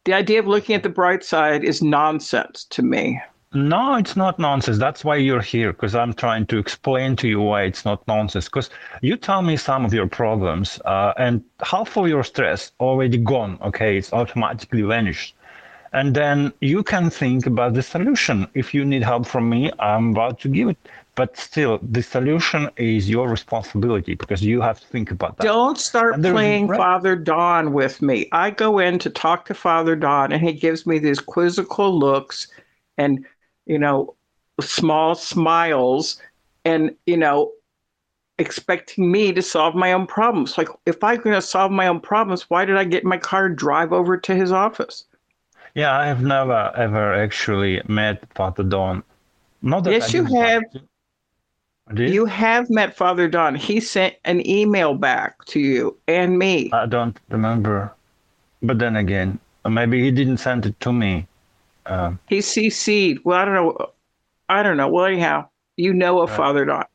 [0.04, 3.20] The idea of looking at the bright side is nonsense to me.
[3.54, 4.76] No, it's not nonsense.
[4.76, 8.46] That's why you're here, because I'm trying to explain to you why it's not nonsense.
[8.46, 8.70] Because
[9.02, 13.58] you tell me some of your problems, uh, and half of your stress already gone.
[13.62, 15.35] Okay, it's automatically vanished.
[15.92, 18.46] And then you can think about the solution.
[18.54, 20.76] If you need help from me, I'm about to give it.
[21.14, 25.44] But still, the solution is your responsibility because you have to think about that.
[25.44, 26.76] Don't start playing right.
[26.76, 28.28] Father Don with me.
[28.32, 32.48] I go in to talk to Father Don, and he gives me these quizzical looks
[32.98, 33.24] and,
[33.64, 34.14] you know,
[34.60, 36.20] small smiles
[36.66, 37.52] and, you know,
[38.38, 40.58] expecting me to solve my own problems.
[40.58, 43.16] Like, if I'm going to solve my own problems, why did I get in my
[43.16, 45.04] car and drive over to his office?
[45.76, 49.02] Yeah, I have never ever actually met Father Don.
[49.60, 50.62] Not that Yes, I you have.
[51.92, 52.14] Did?
[52.14, 53.54] You have met Father Don.
[53.54, 56.70] He sent an email back to you and me.
[56.72, 57.92] I don't remember.
[58.62, 61.28] But then again, maybe he didn't send it to me.
[61.84, 63.22] Um, He CC'd.
[63.26, 63.90] Well, I don't know.
[64.48, 64.88] I don't know.
[64.88, 66.36] Well, anyhow, you know of Right.
[66.38, 66.86] Father Don.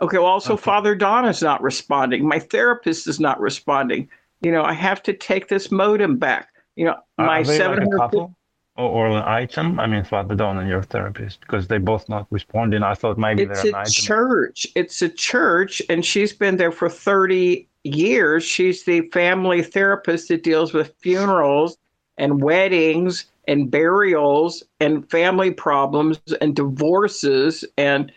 [0.00, 0.18] Okay.
[0.18, 0.62] Well, also Okay.
[0.62, 2.26] Father Don is not responding.
[2.26, 4.08] My therapist is not responding.
[4.42, 6.50] You know, I have to take this modem back.
[6.78, 7.98] You know, are my they like seven a hundred.
[7.98, 8.36] couple
[8.76, 9.80] or, or an item?
[9.80, 12.84] I mean, Father Don and your therapist, because they both not responding.
[12.84, 13.92] I thought maybe It's they're an a item.
[13.92, 14.64] church.
[14.76, 18.44] It's a church, and she's been there for thirty years.
[18.44, 21.76] She's the family therapist that deals with funerals
[22.16, 28.12] and weddings and burials and family problems and divorces and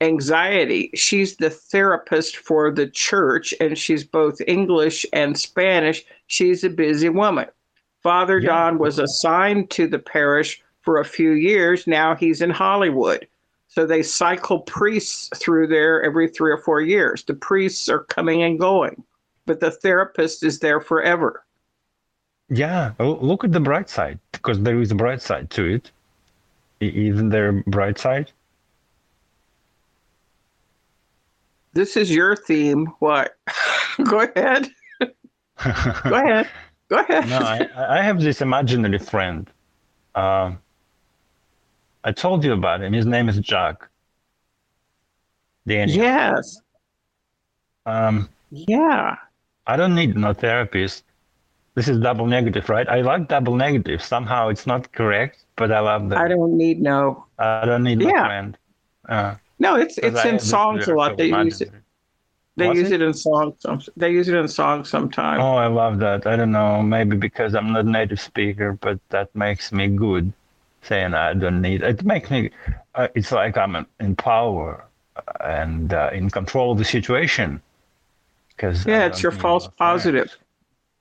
[0.00, 0.90] anxiety.
[0.94, 6.04] She's the therapist for the church, and she's both English and Spanish.
[6.28, 7.46] She's a busy woman.
[8.02, 8.48] Father Yeah.
[8.48, 11.86] Don was assigned to the parish for a few years.
[11.86, 13.26] Now he's in Hollywood.
[13.68, 17.22] So they cycle priests through there every three or four years.
[17.22, 19.02] The priests are coming and going,
[19.46, 21.44] but the therapist is there forever.
[22.48, 25.92] Yeah, oh, look at the bright side, because there is a bright side to it.
[26.80, 28.32] Isn't there a bright side?
[31.74, 32.86] This is your theme.
[32.98, 33.36] What?
[34.04, 34.68] Go ahead.
[35.00, 36.48] Go ahead.
[36.90, 37.28] Go ahead.
[37.28, 39.48] No, I, I have this imaginary friend.
[40.14, 40.58] Um,
[42.04, 42.92] I told you about him.
[42.92, 43.88] His name is Jack.
[45.66, 45.96] Daniel.
[45.98, 46.60] yes.
[47.86, 49.16] Um, Yeah.
[49.66, 51.04] I don't need no therapist.
[51.74, 52.88] This is double negative, right?
[52.88, 54.02] I like double negative.
[54.02, 56.18] Somehow it's not correct, but I love that.
[56.18, 57.26] I don't need no.
[57.38, 58.26] I don't need my Yeah.
[58.26, 58.58] friend.
[59.08, 61.16] Uh, No, it's it's in songs a lot.
[61.16, 61.70] They use it.
[62.60, 63.00] They Was use it?
[63.00, 63.54] it in songs.
[63.60, 65.40] some- They use it in songs sometimes.
[65.42, 66.26] Oh, I love that.
[66.26, 70.32] I don't know, maybe because I'm not native speaker, but that makes me good.
[70.82, 72.50] Saying I don't need it makes me.
[72.94, 74.84] Uh, it's like I'm in power
[75.16, 77.60] uh, and uh, in control of the situation.
[78.48, 80.34] Because yeah, it's your false positive.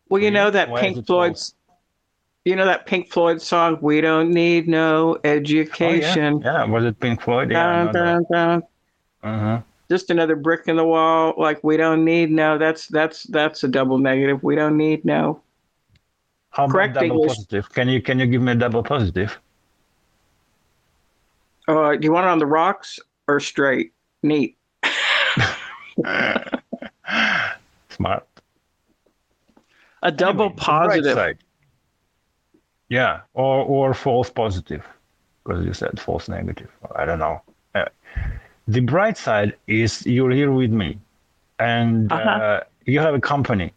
[0.10, 1.56] Well, you know that Why Pink Floyd's.
[2.46, 6.12] You know that Pink Floyd song, "We Don't Need No Education." Oh, yeah.
[6.12, 7.52] Education." yeah, was it Pink Floyd?
[7.52, 8.64] Yeah, Dun, dun, dun.
[9.24, 9.62] Uh-huh.
[9.90, 11.34] Just another brick in the wall.
[11.38, 12.58] Like we don't need no.
[12.58, 14.44] That's that's that's a double negative.
[14.44, 15.42] We don't need no.
[16.52, 17.30] How about Correct double English.
[17.30, 17.70] positive?
[17.72, 19.38] Can you can you give me a double positive?
[21.68, 23.94] Uh, do you want it on the rocks or straight?
[24.24, 24.58] Neat.
[27.90, 28.26] Smart.
[30.02, 31.14] A double Anyway, the positive.
[31.14, 31.38] side.
[32.90, 34.84] Yeah, or or false positive,
[35.44, 36.70] because you said false negative.
[36.96, 37.42] I don't know.
[37.76, 37.86] Uh,
[38.70, 40.90] the bright side is you're here with me,
[41.58, 42.60] and uh Uh-huh.
[42.94, 43.70] you have a company.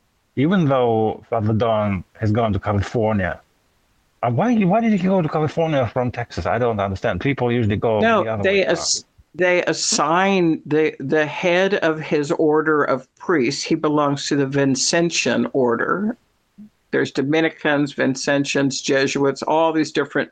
[0.45, 3.33] Even though Father Don has gone to California,
[4.23, 6.45] uh, why why did he go to California from Texas?
[6.47, 7.15] I don't understand.
[7.21, 7.93] People usually go.
[8.01, 9.05] the No, other they ass-
[9.45, 10.43] they assign
[10.75, 13.63] the the head of his order of priests.
[13.71, 16.17] He belongs to the Vincentian order.
[16.93, 20.31] There's Dominicans, Vincentians, Jesuits, all these different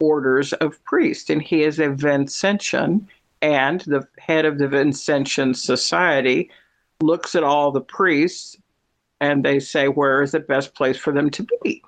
[0.00, 2.92] orders of priests, and he is a Vincentian.
[3.42, 6.50] And the head of the Vincentian Society
[7.00, 8.56] looks at all the priests,
[9.20, 11.82] and they say where is the best place for them to be.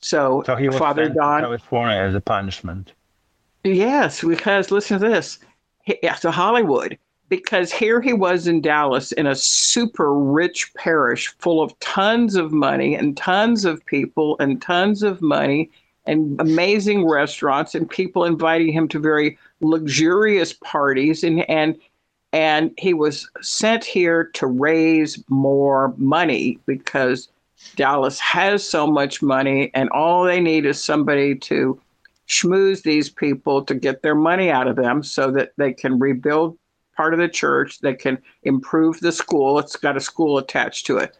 [0.00, 2.92] So, So he was Father Don California as a punishment.
[3.64, 5.38] Yes, because listen to this.
[5.82, 11.62] he, To Hollywood, because here he was in Dallas in a super rich parish full
[11.62, 15.70] of tons of money and tons of people and tons of money
[16.06, 21.76] and amazing restaurants and people inviting him to very luxurious parties and and
[22.32, 27.28] and he was sent here to raise more money because
[27.76, 31.80] Dallas has so much money and all they need is somebody to
[32.28, 36.58] schmooze these people to get their money out of them so that they can rebuild
[36.96, 39.58] part of the church that can improve the school.
[39.58, 41.16] It's got a school attached to it.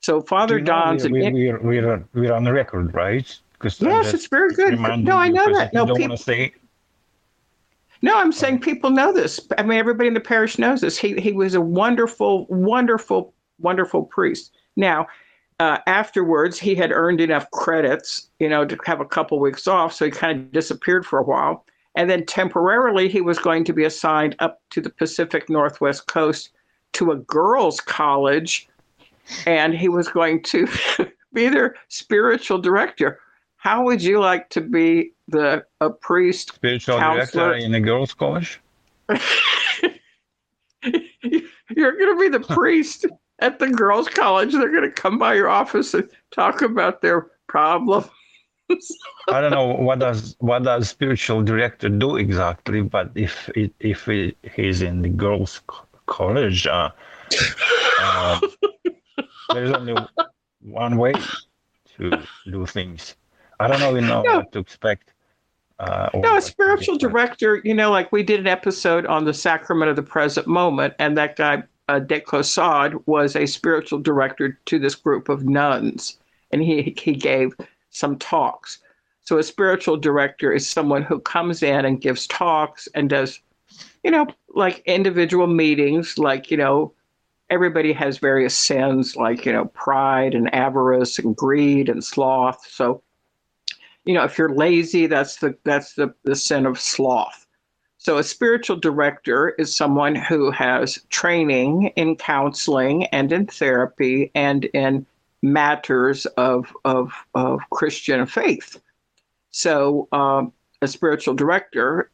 [0.00, 3.34] So Father You know, Don's we, an we, we're, we're, we're on the record, right?
[3.52, 4.78] Because Yes, it's very good.
[4.78, 5.72] No, I know that.
[5.72, 6.52] No, people- want to say
[8.02, 9.40] No, I'm saying people know this.
[9.58, 10.96] I mean, everybody in the parish knows this.
[10.96, 14.52] He he was a wonderful, wonderful, wonderful priest.
[14.76, 15.06] Now,
[15.58, 19.92] uh, afterwards, he had earned enough credits, you know, to have a couple weeks off,
[19.92, 21.66] so he kind of disappeared for a while.
[21.94, 26.50] And then temporarily, he was going to be assigned up to the Pacific Northwest coast
[26.94, 28.68] to a girls' college,
[29.46, 30.66] and he was going to
[31.34, 33.20] be their spiritual director.
[33.56, 37.44] How would you like to be the a priest spiritual Counselor.
[37.50, 38.60] director in a girls' college.
[40.82, 43.06] You're going to be the priest
[43.40, 44.52] at the girls' college.
[44.52, 48.04] They're going to come by your office and talk about their problem.
[49.28, 54.04] I don't know what does what does spiritual director do exactly, but if it, if
[54.06, 55.60] he, he's in the girls'
[56.06, 56.90] college, uh,
[58.00, 58.40] um,
[59.52, 59.96] there's only
[60.62, 61.14] one way
[61.96, 63.16] to do things.
[63.58, 64.22] I don't know No.
[64.22, 65.14] what to expect.
[65.80, 69.88] Uh, No, a spiritual director, you know, like we did an episode on the sacrament
[69.88, 74.78] of the present moment, and that guy, uh, De Caussade, was a spiritual director to
[74.78, 76.18] this group of nuns,
[76.52, 77.54] and he, he gave
[77.88, 78.78] some talks.
[79.22, 83.40] So a spiritual director is someone who comes in and gives talks and does,
[84.04, 86.92] you know, like individual meetings, like, you know,
[87.48, 92.66] everybody has various sins like, you know, pride and avarice and greed and sloth.
[92.68, 93.02] So,
[94.10, 97.46] you know, if you're lazy, that's the that's the, the sin of sloth.
[97.98, 104.64] So a spiritual director is someone who has training in counseling and in therapy and
[104.64, 105.06] in
[105.42, 108.80] matters of of, of Christian faith.
[109.52, 112.10] So um, a spiritual director,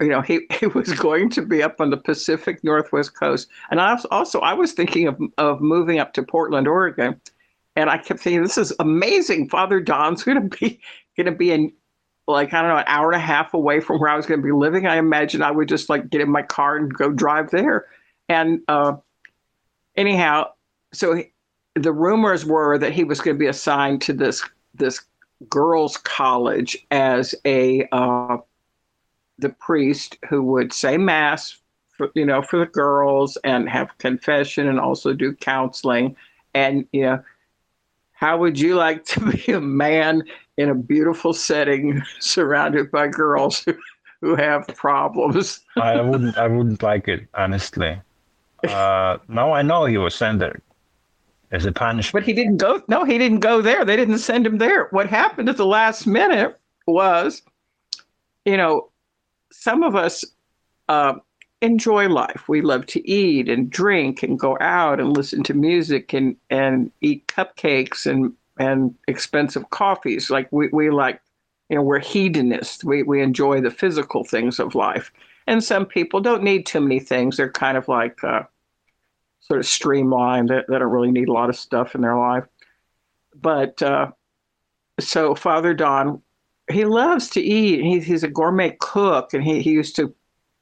[0.00, 3.80] you know, he, he was going to be up on the Pacific Northwest coast, and
[3.80, 7.20] I was also I was thinking of of moving up to Portland, Oregon,
[7.76, 9.50] and I kept thinking this is amazing.
[9.50, 10.80] Father Don's going to be
[11.18, 11.72] going to be in
[12.26, 14.40] like I don't know an hour and a half away from where I was going
[14.40, 14.86] to be living.
[14.86, 17.86] I imagine I would just like get in my car and go drive there.
[18.28, 18.96] And uh,
[19.96, 20.52] anyhow,
[20.92, 21.32] so he,
[21.74, 24.42] the rumors were that he was going to be assigned to this
[24.74, 25.00] this
[25.48, 28.38] girls' college as a uh,
[29.38, 31.58] the priest who would say mass
[31.96, 36.16] for you know for the girls and have confession and also do counseling
[36.54, 37.22] and you know
[38.12, 40.22] how would you like to be a man
[40.58, 43.74] in a beautiful setting surrounded by girls who,
[44.20, 48.00] who have problems I wouldn't I wouldn't like it honestly.
[48.68, 50.60] Uh, now I know he was sent there
[51.52, 52.12] as a punishment.
[52.12, 55.08] but he didn't go no he didn't go there they didn't send him there what
[55.08, 57.42] happened at the last minute was
[58.44, 58.90] you know
[59.52, 60.24] some of us
[60.88, 61.14] uh,
[61.62, 66.12] enjoy life we love to eat and drink and go out and listen to music
[66.12, 70.30] and and eat cupcakes and and expensive coffees.
[70.30, 71.20] Like we, we like
[71.68, 72.84] you know we're hedonists.
[72.84, 75.12] We, we enjoy the physical things of life.
[75.46, 77.36] And some people don't need too many things.
[77.36, 78.42] They're kind of like uh,
[79.40, 80.50] sort of streamlined.
[80.50, 82.44] They, they don't really need a lot of stuff in their life.
[83.40, 84.10] But uh,
[85.00, 86.22] so father don
[86.70, 87.82] he loves to eat.
[87.82, 90.14] He, he's a gourmet cook and he, he used to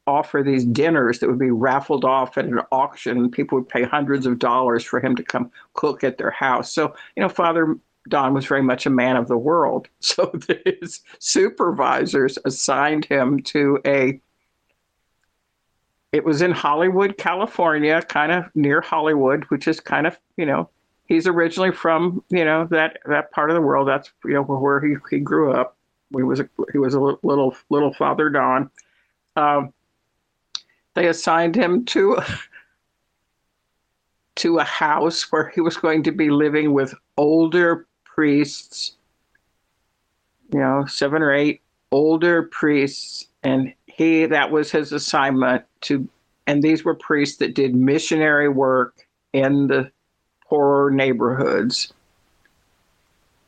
[0.05, 3.29] offer these dinners that would be raffled off at an auction.
[3.29, 6.71] People would pay hundreds of dollars for him to come cook at their house.
[6.71, 7.75] So you know father
[8.09, 9.87] don was very much a man of the world.
[9.99, 10.31] So
[10.65, 14.19] his supervisors assigned him to a
[16.13, 20.69] it was in hollywood california kind of near hollywood which is kind of you know
[21.07, 23.87] he's originally from you know that that part of the world.
[23.87, 25.75] That's you know where he, he grew up.
[26.15, 28.69] He was a, he was a little little father don.
[29.35, 29.73] Um,
[30.93, 32.19] they assigned him to
[34.35, 37.87] to a house where he was going to be living with older
[38.17, 38.93] priests
[40.53, 41.61] you know seven or eight
[41.91, 46.07] older priests and he that was his assignment to
[46.47, 49.89] and these were priests that did missionary work in the
[50.49, 51.93] poorer neighborhoods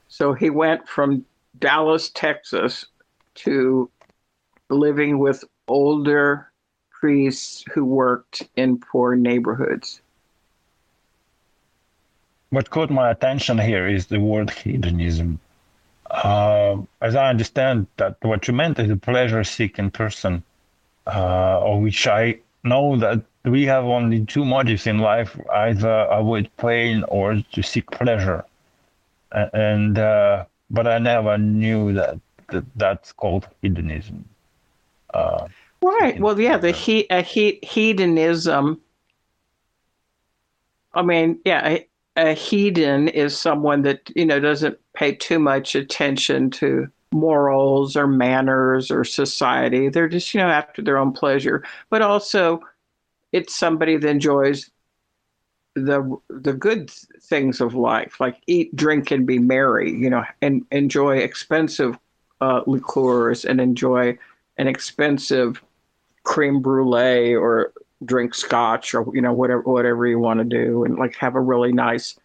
[0.07, 1.26] so he went from
[1.59, 2.86] dallas texas
[3.34, 3.89] to
[4.70, 6.49] living with older
[6.99, 10.01] priests who worked in poor neighborhoods.
[12.52, 15.39] What caught my attention here is the word hedonism.
[16.10, 20.41] Uh, as I understand that what you meant is a pleasure-seeking person,
[21.06, 26.50] uh, of which I know that we have only two motives in life: either avoid
[26.58, 28.43] pain or to seek pleasure.
[29.32, 32.20] And uh, but I never knew that,
[32.50, 34.26] that that's called hedonism.
[35.14, 35.47] Uh,
[35.84, 36.20] right.
[36.20, 38.82] Well, yeah, the he, a he, hedonism.
[40.95, 41.78] I mean, yeah,
[42.28, 48.07] a, hedon is someone that you know doesn't pay too much attention to morals or
[48.07, 49.89] manners or society.
[49.89, 52.61] They're just you know after their own pleasure, but also
[53.32, 54.70] it's somebody that enjoys
[55.76, 59.91] the the good things of life, like eat, drink, and be merry.
[59.91, 61.97] You know, and enjoy expensive
[62.41, 64.17] uh, liqueurs and enjoy
[64.57, 65.63] an expensive
[66.24, 67.74] creme brulee or
[68.06, 71.41] drink scotch or you know whatever whatever you want to do and like have a
[71.41, 72.18] really nice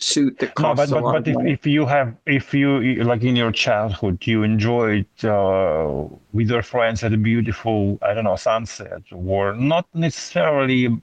[0.00, 3.34] suit that costs no, but, but, but if, if, you have if you like in
[3.34, 9.02] your childhood you enjoyed uh, with your friends at a beautiful i don't know sunset
[9.12, 11.00] or not necessarily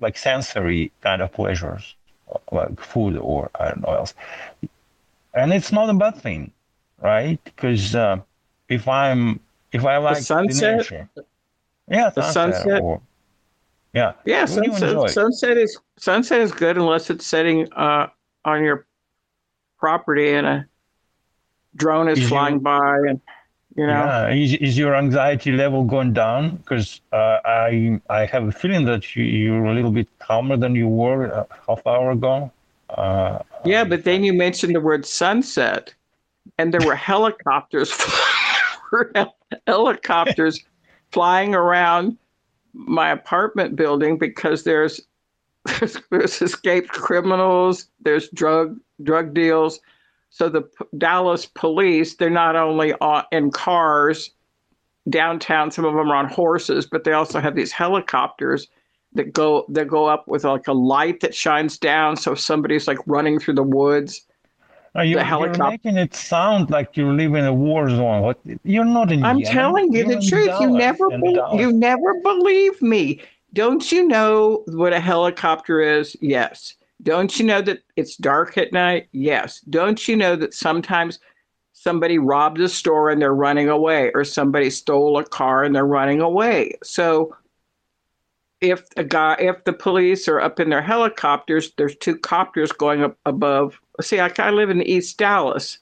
[0.00, 1.94] like sensory kind of pleasures,
[2.52, 4.14] like food or I don't know else.
[5.34, 6.52] And it's not a bad thing,
[7.00, 7.38] right?
[7.44, 8.18] Because uh,
[8.68, 9.40] if I'm
[9.72, 11.08] if I like the sunset, the nature,
[11.88, 13.00] yeah, the sunset, or,
[13.92, 18.08] yeah, yeah, sunset, sunset is sunset is good unless it's setting uh,
[18.44, 18.86] on your
[19.78, 20.66] property and a
[21.76, 23.20] drone is, is flying you, by and
[23.76, 23.92] you know?
[23.92, 26.56] Yeah, is, is your anxiety level going down?
[26.56, 30.74] Because uh, I I have a feeling that you, you're a little bit calmer than
[30.74, 32.50] you were a half hour ago.
[32.90, 35.92] Uh, yeah, but then you mentioned the word sunset,
[36.58, 37.92] and there were helicopters,
[39.66, 40.64] helicopters
[41.16, 42.18] flying around
[42.74, 45.00] my apartment building because there's
[45.64, 49.80] there's, there's escaped criminals, there's drug drug deals
[50.36, 54.32] so the P- Dallas police, they're not only uh, in cars
[55.08, 58.68] downtown, some of them are on horses, but they also have these helicopters
[59.14, 62.16] that go that go up with like a light that shines down.
[62.16, 64.26] So if somebody's like running through the woods,
[64.96, 68.22] are you, you're making it sound like you live in a war zone.
[68.22, 69.24] What you're not in.
[69.24, 69.52] I'm Yemen.
[69.52, 70.46] telling you you're the truth.
[70.46, 73.20] Dallas, you never, be, you never believe me.
[73.52, 76.16] Don't you know what a helicopter is?
[76.20, 76.74] Yes.
[77.02, 79.08] Don't you know that it's dark at night?
[79.12, 79.60] Yes.
[79.68, 81.18] Don't you know that sometimes
[81.72, 85.86] somebody robbed a store and they're running away, or somebody stole a car and they're
[85.86, 86.72] running away?
[86.82, 87.36] So
[88.60, 93.04] if a guy, if the police are up in their helicopters, there's two copters going
[93.04, 93.78] up above.
[94.00, 95.78] See, I, I live in East Dallas,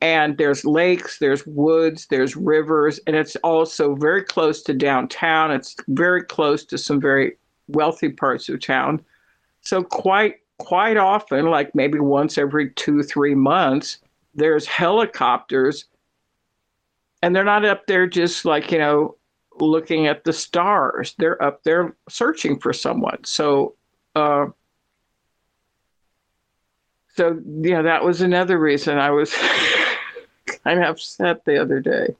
[0.00, 5.50] and there's lakes, there's woods, there's rivers, and it's also very close to downtown.
[5.50, 7.36] It's very close to some very
[7.68, 9.04] wealthy parts of town.
[9.62, 13.98] So quite quite often, like maybe once every two, three months,
[14.34, 15.84] there's helicopters,
[17.22, 19.16] and they're not up there just like, you know,
[19.60, 21.14] looking at the stars.
[21.18, 23.24] They're up there searching for someone.
[23.24, 23.74] So,
[24.14, 24.46] uh,
[27.14, 29.34] so yeah, that was another reason I was
[30.64, 32.14] kind of upset the other day.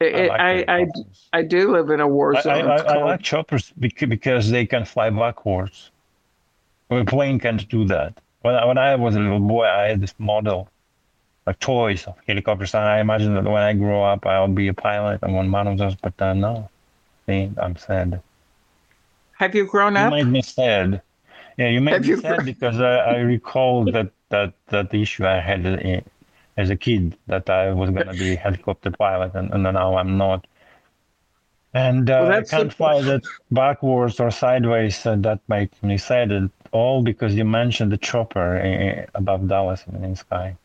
[0.00, 0.86] I, like I, I,
[1.32, 2.68] I, do live in a war zone.
[2.68, 5.90] I, I, I like choppers because they can fly backwards.
[6.90, 8.20] A plane can't do that.
[8.42, 10.68] When I, when I was a little boy, I had this model,
[11.46, 12.74] like toys of helicopters.
[12.74, 15.78] And I imagine that when I grow up, I'll be a pilot on one of
[15.78, 15.94] those.
[15.96, 16.68] But uh, no,
[17.26, 18.22] See, I'm sad.
[19.38, 20.12] Have you grown up?
[20.12, 21.02] You made me sad.
[21.58, 25.26] Yeah, you made Have me you sad because I, I recall that, that that issue
[25.26, 26.00] I had uh,
[26.56, 29.96] as a kid that I was going to be a helicopter pilot, and, and now
[29.96, 30.46] I'm not.
[31.74, 35.04] And uh, well, I can't fly that backwards or sideways.
[35.04, 36.32] Uh, that makes me sad.
[36.32, 40.56] And all because you mentioned the chopper in, above Dallas in the sky.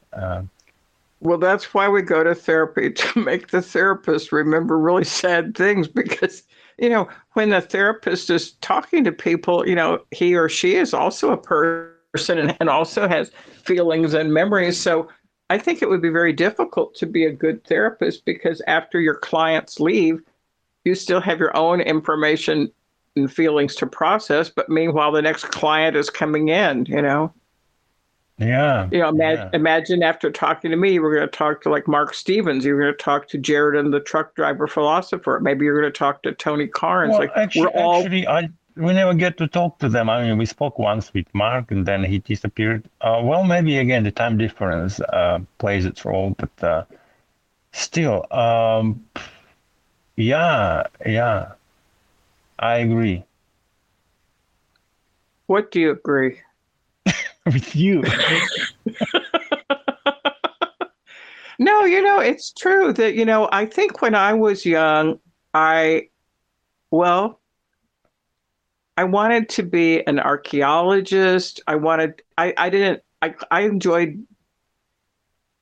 [1.22, 5.88] Well, that's why we go to therapy to make the therapist remember really sad things
[5.88, 6.44] because,
[6.78, 10.94] you know, when the therapist is talking to people, you know, he or she is
[10.94, 13.32] also a person and, and also has
[13.64, 14.80] feelings and memories.
[14.80, 15.08] So
[15.52, 19.16] I think it would be very difficult to be a good therapist because after your
[19.16, 20.22] clients leave,
[20.86, 22.72] you still have your own information
[23.16, 27.32] and feelings to process, but meanwhile the next client is coming in, you know.
[28.42, 28.90] Yeah.
[28.92, 29.60] You know, imagine, yeah.
[29.60, 32.66] imagine after talking to me, you were going to talk to like Mark Stevens.
[32.66, 35.40] You were going to talk to Jared and the truck driver philosopher.
[35.42, 37.12] Maybe you're going to talk to Tony Carnes.
[37.12, 38.02] Well, like actually, we're all.
[38.02, 40.10] Actually, I we never get to talk to them.
[40.10, 42.90] I mean, we spoke once with Mark, and then he disappeared.
[43.02, 46.84] Uh, well, maybe again the time difference uh, plays its role, but uh,
[47.74, 49.06] still, um,
[50.16, 51.52] yeah, yeah,
[52.58, 53.24] I agree.
[55.46, 56.40] What do you agree?
[57.46, 58.04] With you.
[61.60, 65.20] no, you know, it's true that, you know, I think when I was young,
[65.54, 66.10] I,
[66.92, 67.40] well,
[68.96, 71.62] I wanted to be an archaeologist.
[71.68, 74.24] I wanted, I, I didn't, I, I enjoyed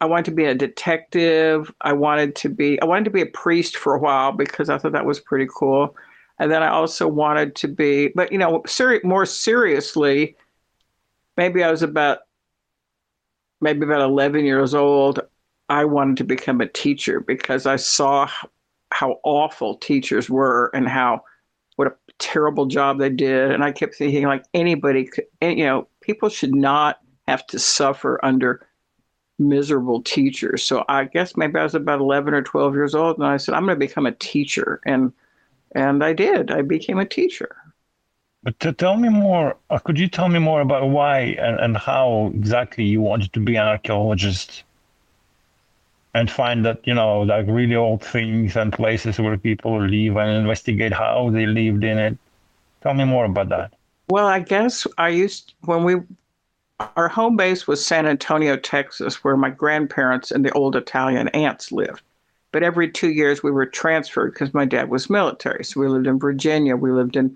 [0.02, 1.74] I wanted to be a detective.
[1.82, 4.78] I wanted to be I wanted to be a priest for a while because I
[4.78, 5.96] thought that was pretty cool.
[6.40, 8.64] And then I also wanted to be, but you know,
[9.04, 10.38] more seriously,
[11.40, 12.20] maybe I was about
[13.62, 15.22] maybe about 11 years old.
[15.70, 18.30] I wanted to become a teacher because I saw
[18.92, 21.24] how awful teachers were and how
[21.78, 23.52] what a terrible job they did.
[23.52, 28.20] And I kept thinking like anybody could, you know, people should not have to suffer
[28.22, 28.68] under
[29.38, 30.62] miserable teachers.
[30.62, 33.54] So I guess maybe I was about 11 or 12 years old and I said,
[33.54, 34.82] I'm going to become a teacher.
[34.86, 35.14] And,
[35.74, 37.56] and I did, I became a teacher.
[38.44, 41.78] But to tell me more, uh, could you tell me more about why and, and
[41.78, 44.64] how exactly you wanted to be an archaeologist
[46.14, 50.32] and find that, you know, like really old things and places where people live and
[50.32, 52.18] investigate how they lived in it?
[52.82, 53.74] Tell me more about that.
[54.08, 55.98] Well, I guess I used, when we
[56.96, 61.74] our home base was San Antonio, Texas, where my grandparents and the old Italian aunts
[61.74, 62.02] lived.
[62.52, 65.66] But every two years we were transferred because my dad was military.
[65.66, 67.36] So we lived in Virginia, we lived in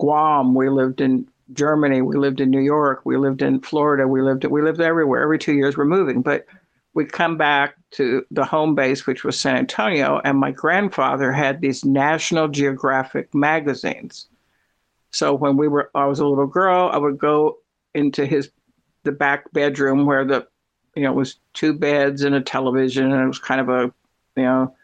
[0.00, 4.22] Guam, we lived in Germany, we lived in New York, we lived in Florida, we
[4.22, 5.22] lived we lived everywhere.
[5.22, 6.22] Every two years we're moving.
[6.22, 6.46] But
[6.94, 11.60] we come back to the home base, which was San Antonio, and my grandfather had
[11.60, 14.26] these National Geographic magazines.
[15.12, 17.58] So when we were I was a little girl, I would go
[17.94, 18.50] into his
[19.04, 20.46] the back bedroom where the
[20.96, 23.92] you know it was two beds and a television and it was kind of a
[24.36, 24.74] you know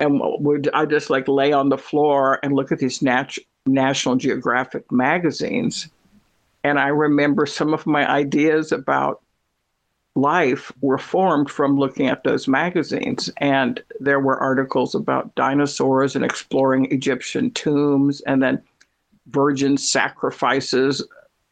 [0.00, 4.16] and would I just like lay on the floor and look at these nat- National
[4.16, 5.88] Geographic magazines
[6.64, 9.20] and I remember some of my ideas about
[10.14, 16.24] life were formed from looking at those magazines and there were articles about dinosaurs and
[16.24, 18.62] exploring Egyptian tombs and then
[19.28, 21.02] virgin sacrifices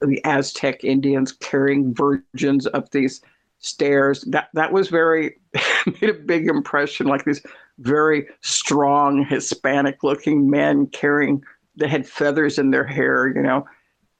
[0.00, 3.20] the Aztec Indians carrying virgins up these
[3.58, 4.22] stairs.
[4.22, 5.36] That that was very
[5.86, 7.06] made a big impression.
[7.06, 7.42] Like these
[7.78, 11.44] very strong Hispanic looking men carrying
[11.80, 13.26] that had feathers in their hair.
[13.26, 13.66] You know,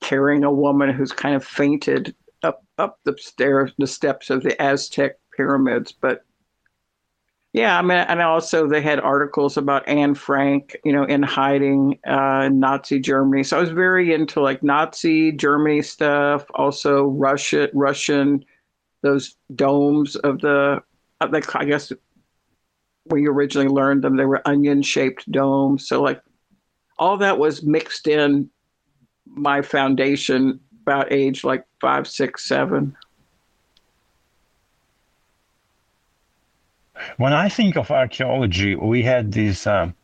[0.00, 4.61] carrying a woman who's kind of fainted up up the stairs, the steps of the
[4.61, 5.92] Aztec pyramids.
[5.92, 6.24] But
[7.52, 11.98] yeah, I mean, and also they had articles about Anne Frank, you know, in hiding
[12.06, 13.42] uh, in Nazi Germany.
[13.42, 18.44] So I was very into like Nazi Germany stuff, also Russia, Russian,
[19.02, 20.80] those domes of the,
[21.20, 21.92] I guess
[23.06, 25.88] we originally learned them, they were onion-shaped domes.
[25.88, 26.22] So like
[27.01, 28.48] all that was mixed in
[29.24, 32.94] my foundation about age like five, six, seven.
[37.16, 39.94] When I think of archaeology, we had these um,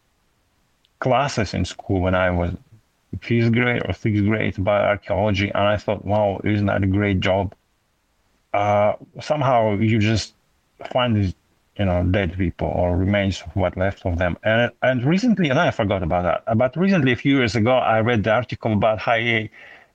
[1.01, 2.57] classes in school when I was
[3.21, 7.21] fifth grade or sixth grade about archaeology, and I thought, wow, isn't that a great
[7.21, 7.55] job?
[8.55, 10.33] Uh, somehow you just
[10.91, 11.35] find these,
[11.79, 14.37] you know, dead people or remains of what left of them.
[14.43, 16.59] And and recently, and I forgot about that.
[16.59, 19.51] But recently, a few years ago, I read the article about how they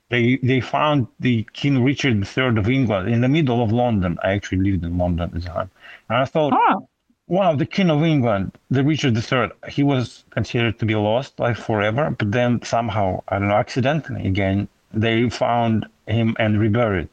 [0.10, 4.18] they found the King Richard III of England in the middle of London.
[4.24, 5.72] I actually lived in London at the time,
[6.10, 6.88] and I thought, oh
[7.32, 11.56] wow, the King of England, the Richard III, he was considered to be lost like
[11.56, 17.08] forever, but then somehow, I don't know, accidentally again, they found him and reburied.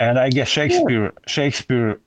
[0.00, 2.00] And I guess Shakespeare, Shakespeare,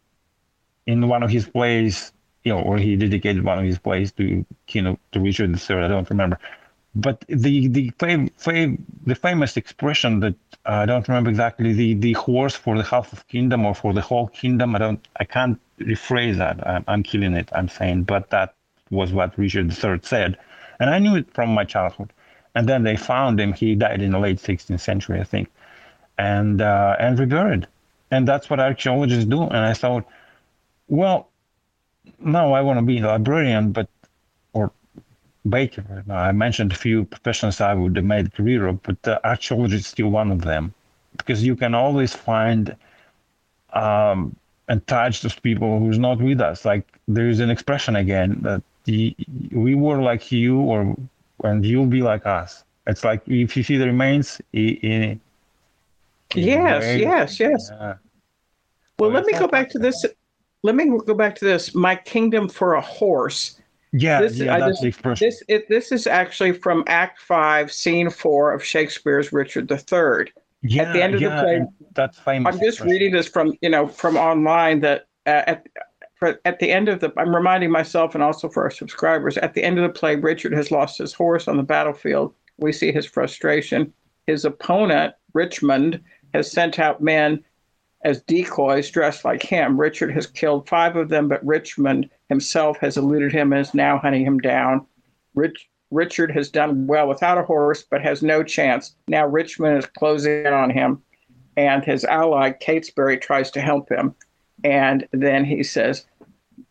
[0.87, 2.13] in one of his plays,
[2.43, 5.77] you know, or he dedicated one of his plays to King of, to Richard III.
[5.83, 6.39] I don't remember,
[6.95, 10.35] but the the fam, fam, the famous expression that
[10.65, 13.93] uh, I don't remember exactly the the horse for the half of kingdom or for
[13.93, 14.75] the whole kingdom.
[14.75, 16.65] I don't I can't rephrase that.
[16.67, 17.49] I'm, I'm killing it.
[17.53, 18.55] I'm saying, but that
[18.89, 20.37] was what Richard III said,
[20.79, 22.13] and I knew it from my childhood.
[22.55, 23.53] And then they found him.
[23.53, 25.51] He died in the late 16th century, I think,
[26.17, 27.67] and uh, and reburied.
[28.09, 29.43] And that's what archaeologists do.
[29.43, 30.05] And I thought,
[30.87, 31.29] well,
[32.19, 33.89] now I want to be a librarian, but
[34.53, 34.71] or
[35.49, 36.03] baker.
[36.09, 39.77] I mentioned a few professions I would have made a career of, but uh, archaeology
[39.77, 40.73] is still one of them
[41.17, 42.75] because you can always find
[43.73, 44.35] um,
[44.67, 46.65] and touch those people who's not with us.
[46.65, 49.15] Like there is an expression again that the,
[49.51, 50.95] we were like you, or
[51.43, 52.63] and you'll be like us.
[52.87, 54.75] It's like if you see the remains in.
[54.75, 55.21] in
[56.33, 57.69] yes, yes, yes.
[57.71, 57.95] Yeah.
[58.97, 60.05] Well, let me go back to this.
[60.63, 61.75] Let me go back to this.
[61.75, 63.59] My kingdom for a horse.
[63.93, 65.21] Yeah, This- yeah, that's just- the first.
[65.21, 70.31] This it, this is actually from Act Five, Scene Four of Shakespeare's Richard III.
[70.63, 72.53] yeah, the end of the yeah, play- that's famous.
[72.55, 75.67] I'm just reading this from you know from online that uh, at
[76.15, 79.53] for, at the end of the I'm reminding myself and also for our subscribers at
[79.53, 82.33] the end of the play Richard has lost his horse on the battlefield.
[82.57, 83.93] We see his frustration.
[84.25, 86.01] His opponent Richmond
[86.33, 87.43] has sent out men
[88.03, 89.79] as decoys dressed like him.
[89.79, 93.97] Richard has killed five of them, but Richmond himself has eluded him and is now
[93.97, 94.85] hunting him down.
[95.35, 98.95] Rich, Richard has done well without a horse, but has no chance.
[99.07, 101.01] Now Richmond is closing in on him
[101.55, 104.13] and his ally Catesbury tries to help him.
[104.63, 106.05] And then he says,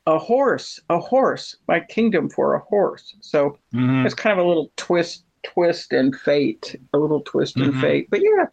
[0.07, 4.05] "A horse, a horse, my kingdom for a horse." So Mhm.
[4.05, 7.81] it's kind of a little twist, twist and fate, a little twist in Mhm.
[7.81, 8.09] fate.
[8.11, 8.47] But yeah,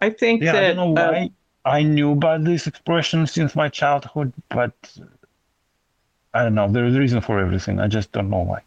[0.00, 1.30] I think Yeah, that I
[1.64, 4.74] I knew about this expression since my childhood, but
[6.34, 6.70] I don't know.
[6.70, 7.80] There's a reason for everything.
[7.80, 8.60] I just don't know why.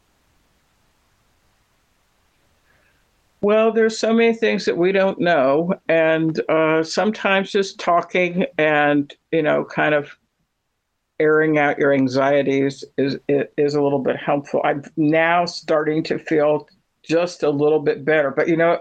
[3.42, 9.14] Well, there's so many things that we don't know, and uh, sometimes just talking and
[9.32, 10.18] you know, kind of
[11.20, 14.62] airing out your anxieties is is a little bit helpful.
[14.64, 16.68] I'm now starting to feel
[17.04, 18.80] just a little bit better, but you know,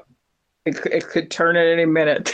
[0.65, 2.33] it it could turn at any minute.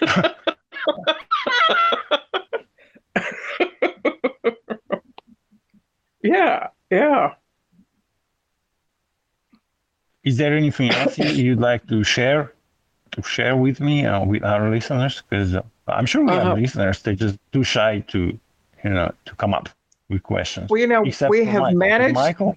[6.22, 7.34] yeah, yeah.
[10.24, 12.52] Is there anything else you- you'd like to share,
[13.12, 15.22] to share with me uh, with our listeners?
[15.28, 16.48] Because uh, I'm sure we Uh-huh.
[16.50, 17.02] have listeners.
[17.02, 18.36] They're just too shy to,
[18.84, 19.68] you know, to come up
[20.08, 20.68] with questions.
[20.70, 21.78] Well, you know, Except we have Michael.
[21.78, 22.14] managed.
[22.14, 22.56] Michael.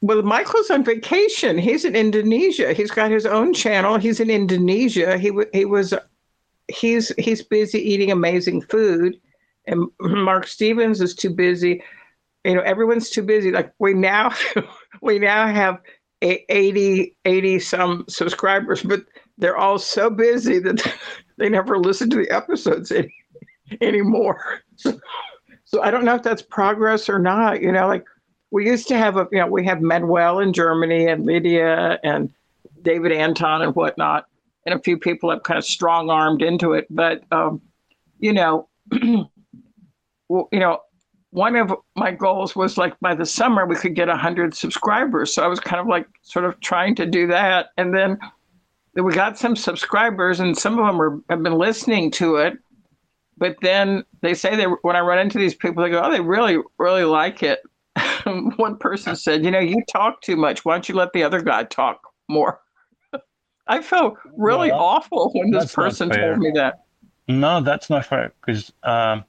[0.00, 1.58] Well, Michael's on vacation.
[1.58, 2.72] He's in Indonesia.
[2.72, 3.98] He's got his own channel.
[3.98, 5.18] He's in Indonesia.
[5.18, 5.92] He wa- he was
[6.68, 9.16] he's he's busy eating amazing food,
[9.66, 11.82] and Mark Stevens is too busy.
[12.44, 13.50] You know, everyone's too busy.
[13.50, 14.32] Like we now
[15.02, 15.78] we now have
[16.22, 19.04] a- 80 80 some subscribers, but
[19.38, 20.94] they're all so busy that
[21.38, 23.14] they never listen to the episodes any,
[23.80, 24.60] anymore.
[24.76, 24.98] So,
[25.64, 27.60] so I don't know if that's progress or not.
[27.60, 28.04] You know, like
[28.50, 32.32] we used to have a you know we have Manuel in Germany and Lydia and
[32.82, 34.26] David Anton and whatnot,
[34.66, 36.86] and a few people have kind of strong armed into it.
[36.90, 37.60] But um,
[38.18, 39.28] you know, you
[40.52, 40.80] know,
[41.30, 45.32] one of my goals was like by the summer we could get hundred subscribers.
[45.32, 48.18] So I was kind of like sort of trying to do that, and then
[48.94, 52.58] we got some subscribers, and some of them are, have been listening to it.
[53.36, 56.20] But then they say they when I run into these people, they go, "Oh, they
[56.20, 57.60] really, really like it."
[58.56, 60.64] One person said, "You know, you talk too much.
[60.64, 62.60] Why don't you let the other guy talk more?"
[63.68, 66.84] I felt really Well, awful when this person told me that.
[67.28, 68.32] No, that's not fair.
[68.40, 69.24] Because um,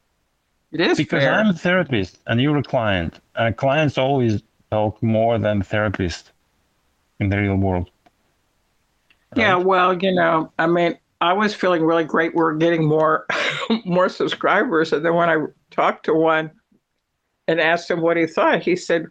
[0.71, 1.33] It is because fair.
[1.33, 3.19] I'm a therapist and you're a client.
[3.35, 6.31] and clients always talk more than therapists
[7.19, 7.89] in the real world.
[9.35, 12.33] Yeah, well, you know, I mean, I was feeling really great.
[12.33, 13.25] We're getting more
[13.85, 15.37] more subscribers, and then when I
[15.69, 16.49] talked to one
[17.47, 19.05] and asked him what he thought, he said,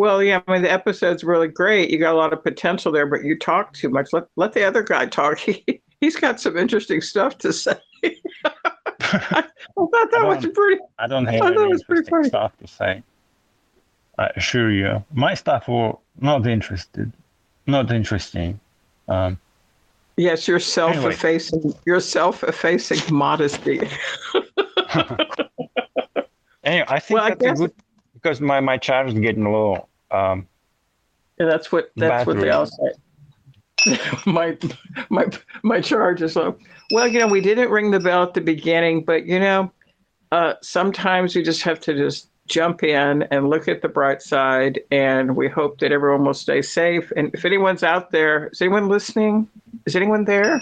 [0.00, 1.90] "Well, yeah, I mean, the episode's really great.
[1.90, 4.08] You got a lot of potential there, but you talk too much.
[4.14, 5.38] Let let the other guy talk.
[5.46, 9.44] He he's got some interesting stuff to say." I
[9.74, 10.80] thought that I was pretty.
[10.98, 13.02] I don't have I any interesting stuff to say.
[14.18, 17.12] I assure you, my stuff were not interested,
[17.66, 18.58] not interesting.
[19.08, 19.38] Um,
[20.16, 23.80] Yes, your self-effacing, your self-effacing modesty.
[26.64, 27.72] anyway, I think Well, I that's a guess- good
[28.14, 29.88] because my my child is getting little.
[30.10, 30.46] Um,
[31.38, 32.92] Yeah, that's what that's what they all say.
[34.26, 34.56] my
[35.08, 35.26] my
[35.62, 36.56] my charge is low.
[36.92, 39.72] Well, you know, we didn't ring the bell at the beginning, but you know,
[40.32, 44.80] uh, sometimes you just have to just jump in and look at the bright side,
[44.90, 47.10] and we hope that everyone will stay safe.
[47.16, 49.48] And if anyone's out there, is anyone listening?
[49.86, 50.60] Is anyone there?